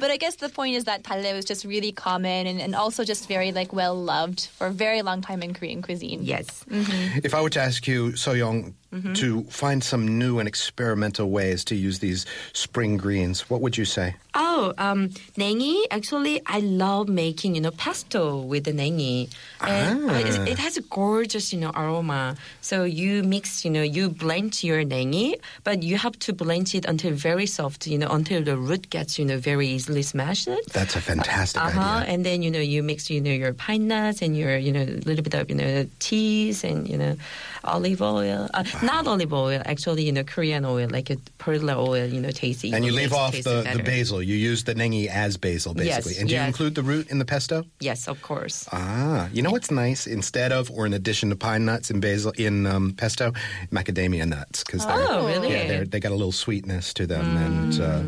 But 0.00 0.10
I 0.10 0.16
guess 0.16 0.36
the 0.36 0.48
point 0.48 0.76
is 0.76 0.84
that 0.84 1.04
talle 1.04 1.34
was 1.34 1.44
just 1.44 1.64
really 1.64 1.92
common 1.92 2.46
and, 2.46 2.60
and 2.60 2.74
also 2.74 3.04
just 3.04 3.28
very 3.28 3.52
like 3.52 3.72
well 3.72 3.94
loved 3.94 4.46
for 4.56 4.68
a 4.68 4.70
very 4.70 5.02
long 5.02 5.20
time 5.20 5.42
in 5.42 5.52
Korean 5.54 5.82
cuisine. 5.82 6.20
yes. 6.22 6.39
If 6.68 7.34
I 7.34 7.40
were 7.40 7.50
to 7.50 7.60
ask 7.60 7.86
you, 7.86 8.16
Seo-young, 8.92 9.14
to 9.14 9.42
find 9.44 9.82
some 9.84 10.18
new 10.18 10.38
and 10.38 10.48
experimental 10.48 11.30
ways 11.30 11.64
to 11.64 11.74
use 11.74 11.98
these 12.00 12.26
spring 12.52 12.96
greens, 12.96 13.48
what 13.50 13.60
would 13.60 13.76
you 13.78 13.84
say? 13.84 14.16
Oh, 14.34 14.72
um, 14.78 15.08
nengi. 15.36 15.82
Actually, 15.90 16.40
I 16.46 16.60
love 16.60 17.08
making 17.08 17.54
you 17.56 17.60
know 17.60 17.72
pesto 17.72 18.40
with 18.42 18.62
the 18.64 18.72
nengi, 18.72 19.28
and 19.66 20.10
Ah. 20.10 20.18
it, 20.18 20.48
it 20.54 20.58
has 20.58 20.76
a 20.76 20.82
gorgeous 20.82 21.52
you 21.52 21.58
know 21.58 21.72
aroma. 21.74 22.36
So 22.60 22.84
you 22.84 23.22
mix, 23.24 23.64
you 23.64 23.70
know, 23.70 23.82
you 23.82 24.08
blend 24.10 24.62
your 24.62 24.84
nengi, 24.84 25.34
but 25.64 25.82
you 25.82 25.98
have 25.98 26.16
to 26.20 26.32
blend 26.32 26.74
it 26.74 26.84
until 26.86 27.10
very 27.12 27.46
soft, 27.46 27.86
you 27.88 27.98
know, 27.98 28.06
until 28.08 28.42
the 28.44 28.56
root 28.56 28.90
gets 28.90 29.18
you 29.18 29.24
know 29.24 29.38
very 29.38 29.66
easily 29.66 30.02
smashed. 30.02 30.48
That's 30.72 30.94
a 30.94 31.00
fantastic 31.00 31.60
Uh 31.62 31.70
huh. 31.70 31.80
idea. 31.80 32.12
And 32.14 32.24
then 32.24 32.42
you 32.42 32.50
know 32.54 32.62
you 32.62 32.82
mix 32.84 33.10
you 33.10 33.20
know 33.20 33.32
your 33.34 33.52
pine 33.52 33.88
nuts 33.88 34.22
and 34.22 34.36
your 34.38 34.56
you 34.56 34.70
know 34.70 34.82
a 34.86 35.02
little 35.02 35.24
bit 35.26 35.34
of 35.34 35.50
you 35.50 35.56
know 35.56 35.86
cheese 35.98 36.62
and 36.62 36.86
you 36.86 36.98
know 36.98 37.16
olive 37.64 38.02
oil. 38.02 38.48
Uh, 38.54 38.64
not 38.82 39.06
olive 39.06 39.32
oil, 39.32 39.62
actually 39.64 40.04
you 40.04 40.12
know 40.12 40.24
Korean 40.24 40.64
oil 40.64 40.88
like 40.90 41.10
a 41.10 41.16
perilla 41.38 41.76
oil. 41.76 42.06
You 42.06 42.20
know, 42.20 42.30
tasty. 42.30 42.72
And 42.72 42.84
you 42.84 42.92
leave 42.92 43.12
off 43.12 43.32
the, 43.32 43.68
the 43.76 43.82
basil. 43.82 44.22
You 44.22 44.34
use 44.34 44.64
the 44.64 44.74
nengi 44.74 45.06
as 45.08 45.36
basil, 45.36 45.74
basically. 45.74 46.12
Yes, 46.12 46.20
and 46.20 46.28
do 46.28 46.34
you 46.34 46.40
include 46.40 46.74
the 46.74 46.82
root 46.82 47.10
in 47.10 47.18
the 47.18 47.24
pesto? 47.24 47.64
Yes, 47.80 48.08
of 48.08 48.20
course. 48.22 48.66
Ah, 48.72 49.28
you 49.32 49.42
know 49.42 49.50
what's 49.50 49.70
nice? 49.70 50.06
Instead 50.06 50.52
of 50.52 50.70
or 50.70 50.86
in 50.86 50.92
addition 50.94 51.30
to 51.30 51.36
pine 51.36 51.64
nuts 51.64 51.90
and 51.90 52.00
basil 52.00 52.32
in 52.36 52.66
um, 52.66 52.92
pesto, 52.92 53.32
macadamia 53.70 54.26
nuts 54.26 54.64
because 54.64 54.84
Oh, 54.86 55.26
really? 55.26 55.50
yeah, 55.52 55.66
they're, 55.68 55.84
they 55.84 56.00
got 56.00 56.12
a 56.12 56.14
little 56.16 56.32
sweetness 56.32 56.94
to 56.94 57.06
them. 57.06 57.36
And 57.36 57.80
uh, 57.80 58.02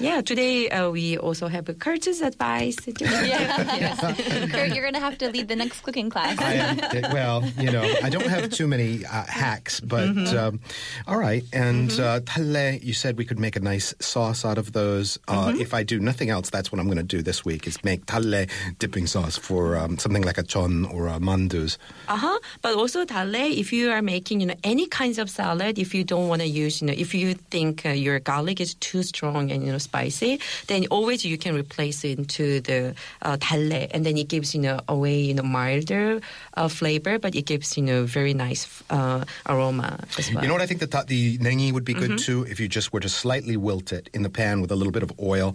Yeah, 0.00 0.20
today 0.22 0.68
uh, 0.70 0.90
we 0.90 1.18
also 1.18 1.46
have 1.48 1.68
a 1.68 1.74
Kurt's 1.74 2.20
advice. 2.20 2.76
Yeah. 2.98 4.14
you're, 4.56 4.66
you're 4.66 4.82
going 4.82 4.94
to 4.94 5.00
have 5.00 5.18
to 5.18 5.28
lead 5.30 5.48
the 5.48 5.56
next 5.56 5.82
cooking 5.82 6.08
class. 6.10 6.38
I 6.40 6.54
am, 6.54 7.12
well, 7.12 7.44
you 7.58 7.70
know, 7.70 7.82
I 8.02 8.08
don't 8.10 8.26
have 8.26 8.50
too 8.50 8.66
many 8.66 9.04
uh, 9.04 9.24
hacks, 9.26 9.80
but 9.80 10.00
Mm-hmm. 10.10 10.36
um, 10.38 10.60
all 11.06 11.18
right. 11.18 11.44
And 11.52 11.92
uh, 12.00 12.20
talle, 12.24 12.78
you 12.82 12.92
said 12.94 13.16
we 13.18 13.24
could 13.24 13.38
make 13.38 13.54
a 13.56 13.60
nice 13.60 13.94
sauce 14.00 14.44
out 14.44 14.58
of 14.58 14.72
those. 14.72 15.18
Uh, 15.28 15.48
Mm-hmm. 15.50 15.60
If 15.60 15.74
I 15.74 15.82
do 15.82 15.98
nothing 15.98 16.30
else, 16.30 16.50
that's 16.50 16.70
what 16.70 16.78
I'm 16.80 16.86
going 16.86 16.98
to 16.98 17.02
do 17.16 17.22
this 17.22 17.44
week: 17.44 17.66
is 17.66 17.82
make 17.82 18.06
talle 18.06 18.46
dipping 18.78 19.06
sauce 19.06 19.36
for 19.36 19.76
um, 19.76 19.98
something 19.98 20.22
like 20.22 20.38
a 20.38 20.42
chon 20.44 20.84
or 20.86 21.08
a 21.08 21.18
mandus. 21.18 21.76
Uh 22.08 22.16
huh. 22.16 22.38
But 22.62 22.74
also 22.76 23.04
dalle, 23.04 23.34
if 23.58 23.72
you 23.72 23.90
are 23.90 24.02
making 24.02 24.40
you 24.40 24.46
know 24.46 24.54
any 24.62 24.86
kinds 24.86 25.18
of 25.18 25.28
salad, 25.30 25.78
if 25.78 25.94
you 25.94 26.04
don't 26.04 26.28
want 26.28 26.42
to 26.42 26.46
use 26.48 26.80
you 26.80 26.86
know 26.88 26.94
if 26.96 27.14
you 27.14 27.34
think 27.34 27.84
uh, 27.84 27.90
your 27.90 28.20
garlic 28.20 28.60
is 28.60 28.74
too 28.74 29.02
strong 29.02 29.50
and 29.50 29.64
you 29.64 29.72
know 29.72 29.78
spicy, 29.90 30.38
then 30.70 30.86
always 30.94 31.26
you 31.26 31.34
can 31.34 31.58
replace 31.58 32.06
it 32.06 32.14
into 32.18 32.60
the 32.62 32.94
uh, 33.26 33.34
dalle, 33.42 33.90
and 33.90 34.06
then 34.06 34.14
it 34.16 34.28
gives 34.30 34.54
you 34.54 34.62
know 34.62 34.78
away 34.86 35.18
you 35.18 35.34
know 35.34 35.42
milder 35.42 36.20
uh, 36.54 36.68
flavor, 36.70 37.18
but 37.18 37.34
it 37.34 37.42
gives 37.42 37.74
you 37.76 37.82
know 37.82 38.06
very 38.06 38.30
nice 38.34 38.70
uh, 38.94 39.24
aroma 39.50 39.98
as 40.14 40.30
well. 40.30 40.42
You 40.42 40.48
know 40.48 40.54
what 40.54 40.62
I 40.62 40.70
think 40.70 40.78
the 40.78 40.86
ta- 40.86 41.08
the 41.10 41.38
nengi 41.42 41.74
would 41.74 41.82
be 41.84 41.94
good 41.98 42.10
Mm-hmm. 42.10 42.26
too 42.26 42.46
if 42.46 42.58
you 42.62 42.66
just 42.70 42.92
were 42.94 43.02
to 43.02 43.08
slightly 43.10 43.56
wilt 43.58 43.92
it 43.92 44.08
in 44.14 44.22
the 44.22 44.30
pan 44.30 44.60
with 44.62 44.70
a 44.70 44.76
little 44.78 44.90
bit 44.94 45.02
of 45.02 45.12
oil 45.22 45.54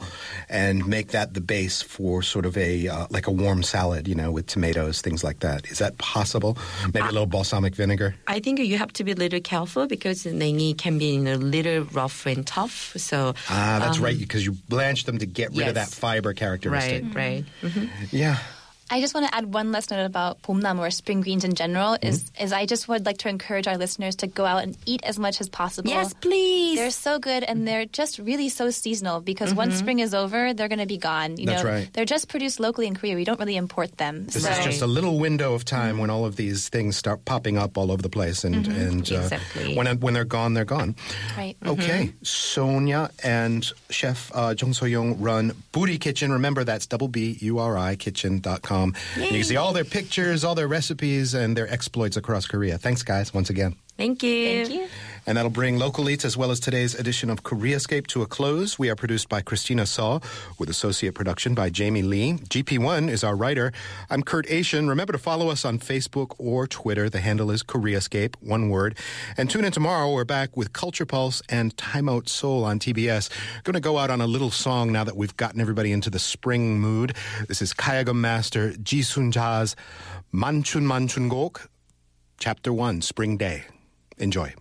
and 0.50 0.86
make 0.88 1.12
that 1.12 1.34
the 1.34 1.42
base 1.42 1.82
for 1.82 2.22
sort 2.24 2.46
of 2.46 2.56
a 2.58 2.88
uh, 2.88 3.08
like 3.10 3.28
a 3.28 3.32
warm 3.32 3.64
salad, 3.64 4.08
you 4.08 4.16
know, 4.16 4.32
with 4.32 4.48
tomatoes, 4.48 5.02
things 5.02 5.24
like 5.24 5.40
that. 5.40 5.66
Is 5.72 5.80
that 5.80 5.98
possible? 5.98 6.58
Maybe 6.94 7.08
a 7.08 7.12
little 7.12 7.26
balsamic 7.28 7.76
vinegar. 7.76 8.16
I 8.28 8.40
think 8.40 8.60
you 8.60 8.78
have 8.78 8.92
to 9.00 9.04
be 9.04 9.12
a 9.12 9.16
little 9.16 9.40
careful 9.40 9.88
because 9.88 10.24
the 10.24 10.32
nengi 10.32 10.76
can 10.78 10.98
be 10.98 11.16
you 11.16 11.22
know, 11.22 11.36
a 11.36 11.42
little 11.56 11.84
rough 11.92 12.26
and 12.26 12.46
tough. 12.48 12.94
So 12.98 13.34
Ah, 13.50 13.80
that's 13.82 13.98
um, 13.98 14.04
right, 14.06 14.25
because 14.28 14.46
you 14.46 14.54
blanch 14.70 15.06
them 15.06 15.20
to 15.20 15.26
get 15.26 15.52
rid 15.52 15.68
of 15.68 15.76
that 15.76 15.88
fiber 15.90 16.34
characteristic. 16.34 17.04
Right, 17.04 17.16
right. 17.16 17.46
Mm-hmm. 17.62 17.80
Mm-hmm. 17.80 18.16
Yeah. 18.16 18.38
I 18.90 19.02
just 19.02 19.16
want 19.16 19.28
to 19.28 19.36
add 19.36 19.52
one 19.52 19.72
last 19.72 19.90
note 19.90 20.06
about 20.06 20.44
pomnam 20.44 20.78
or 20.78 20.92
spring 20.92 21.22
greens 21.22 21.44
in 21.44 21.56
general. 21.56 21.94
Mm-hmm. 21.94 22.08
Is 22.08 22.32
is 22.40 22.54
I 22.54 22.68
just 22.68 22.88
would 22.88 23.06
like 23.06 23.18
to 23.20 23.30
encourage 23.30 23.68
our 23.68 23.78
listeners 23.78 24.16
to 24.18 24.28
go 24.28 24.46
out 24.46 24.62
and 24.62 24.78
eat 24.86 25.02
as 25.04 25.18
much 25.18 25.42
as 25.42 25.50
possible. 25.50 25.90
Yes, 25.90 26.14
please. 26.14 26.78
They're 26.78 26.92
so 26.92 27.18
good 27.18 27.44
and 27.44 27.60
mm-hmm. 27.60 27.66
they're 27.66 27.86
just 27.86 28.20
really 28.20 28.50
so 28.50 28.70
seasonal 28.70 29.22
because 29.22 29.56
once 29.56 29.74
mm-hmm. 29.74 29.80
spring 29.80 30.00
is 30.00 30.14
over, 30.14 30.54
they're 30.54 30.68
going 30.68 30.80
to 30.80 30.86
be 30.86 30.98
gone. 30.98 31.38
You 31.38 31.48
That's 31.48 31.64
know, 31.64 31.70
right. 31.70 31.90
they're 31.94 32.06
just 32.06 32.30
produced 32.30 32.60
locally 32.60 32.86
in 32.86 32.96
Korea. 32.96 33.16
We 33.16 33.24
don't 33.24 33.40
really 33.40 33.58
import 33.58 33.98
them. 33.98 34.28
This 34.28 34.44
so 34.44 34.52
is 34.52 34.64
just 34.64 34.82
a 34.84 34.88
little 34.88 35.18
window 35.18 35.56
of 35.56 35.66
time 35.66 35.98
when 35.98 36.12
all 36.12 36.26
of 36.26 36.36
these 36.36 36.70
things 36.70 36.96
start 36.96 37.26
popping 37.26 37.58
up 37.58 37.80
all 37.80 37.92
over 37.92 38.04
the 38.04 38.10
place, 38.10 38.44
and 38.44 38.68
and 38.68 39.12
uh, 39.12 39.16
Exactly. 39.16 39.76
when 39.76 40.00
when 40.00 40.14
they're 40.14 40.26
gone, 40.26 40.54
they're 40.54 40.66
gone. 40.66 40.96
right. 41.38 41.58
Okay, 41.66 42.14
Sonja 42.24 43.10
and 43.24 43.66
Chef 43.90 44.32
uh, 44.36 44.54
Jung 44.58 44.74
Seo-young 44.74 45.20
run 45.20 45.54
Bburi 45.74 46.00
Kitchen. 46.00 46.32
Remember, 46.32 46.64
that's 46.64 46.86
double 46.86 47.08
B 47.08 47.38
U 47.42 47.58
R 47.58 47.78
I 47.78 47.96
kitchen.com. 47.96 48.75
And 48.84 48.96
you 49.16 49.30
can 49.30 49.44
see 49.44 49.58
all 49.58 49.74
their 49.74 49.86
pictures, 49.86 50.44
all 50.44 50.56
their 50.56 50.68
recipes, 50.68 51.34
and 51.34 51.56
their 51.56 51.72
exploits 51.72 52.18
across 52.18 52.46
Korea. 52.46 52.78
Thanks, 52.78 53.04
guys, 53.04 53.34
once 53.34 53.50
again. 53.50 53.76
Thank 53.98 54.24
you. 54.24 54.66
Thank 54.66 54.74
you. 54.76 54.88
And 55.28 55.38
that'll 55.38 55.50
bring 55.50 55.80
local 55.80 56.10
eats 56.10 56.24
as 56.24 56.38
well 56.38 56.52
as 56.52 56.60
today's 56.60 56.94
edition 56.94 57.30
of 57.32 57.42
Koreascape 57.42 58.06
to 58.08 58.22
a 58.22 58.28
close. 58.28 58.78
We 58.78 58.90
are 58.90 58.96
produced 58.96 59.28
by 59.28 59.42
Christina 59.42 59.86
Saw 59.86 60.20
with 60.60 60.70
associate 60.70 61.16
production 61.16 61.56
by 61.56 61.72
Jamie 61.72 62.04
Lee. 62.04 62.34
GP1 62.34 63.10
is 63.10 63.24
our 63.24 63.36
writer. 63.36 63.72
I'm 64.10 64.22
Kurt 64.22 64.46
Achin. 64.48 64.88
Remember 64.88 65.14
to 65.14 65.20
follow 65.20 65.50
us 65.50 65.66
on 65.66 65.80
Facebook 65.80 66.36
or 66.38 66.68
Twitter. 66.68 67.10
The 67.10 67.22
handle 67.22 67.50
is 67.50 67.64
Koreascape, 67.64 68.36
one 68.40 68.70
word. 68.70 68.98
And 69.36 69.50
tune 69.50 69.66
in 69.66 69.72
tomorrow. 69.72 70.14
We're 70.14 70.26
back 70.26 70.56
with 70.56 70.74
Culture 70.74 71.06
Pulse 71.08 71.42
and 71.50 71.76
Time 71.76 72.08
Out 72.08 72.30
Seoul 72.30 72.64
on 72.64 72.78
TBS. 72.78 73.30
Going 73.64 73.74
to 73.74 73.80
go 73.80 73.98
out 73.98 74.12
on 74.12 74.22
a 74.22 74.28
little 74.28 74.52
song 74.52 74.92
now 74.92 75.04
that 75.04 75.18
we've 75.18 75.36
gotten 75.38 75.60
everybody 75.60 75.92
into 75.92 76.12
the 76.12 76.20
spring 76.20 76.80
mood. 76.80 77.16
This 77.48 77.62
is 77.62 77.74
Kayagum 77.74 78.18
master 78.18 78.74
Ji 78.78 79.02
Sun 79.02 79.32
Ja's 79.32 79.76
Manchun 80.34 80.84
Manchun 80.84 81.30
Gok, 81.32 81.68
Chapter 82.38 82.74
1, 82.74 83.02
Spring 83.02 83.38
Day. 83.38 83.64
Enjoy. 84.18 84.54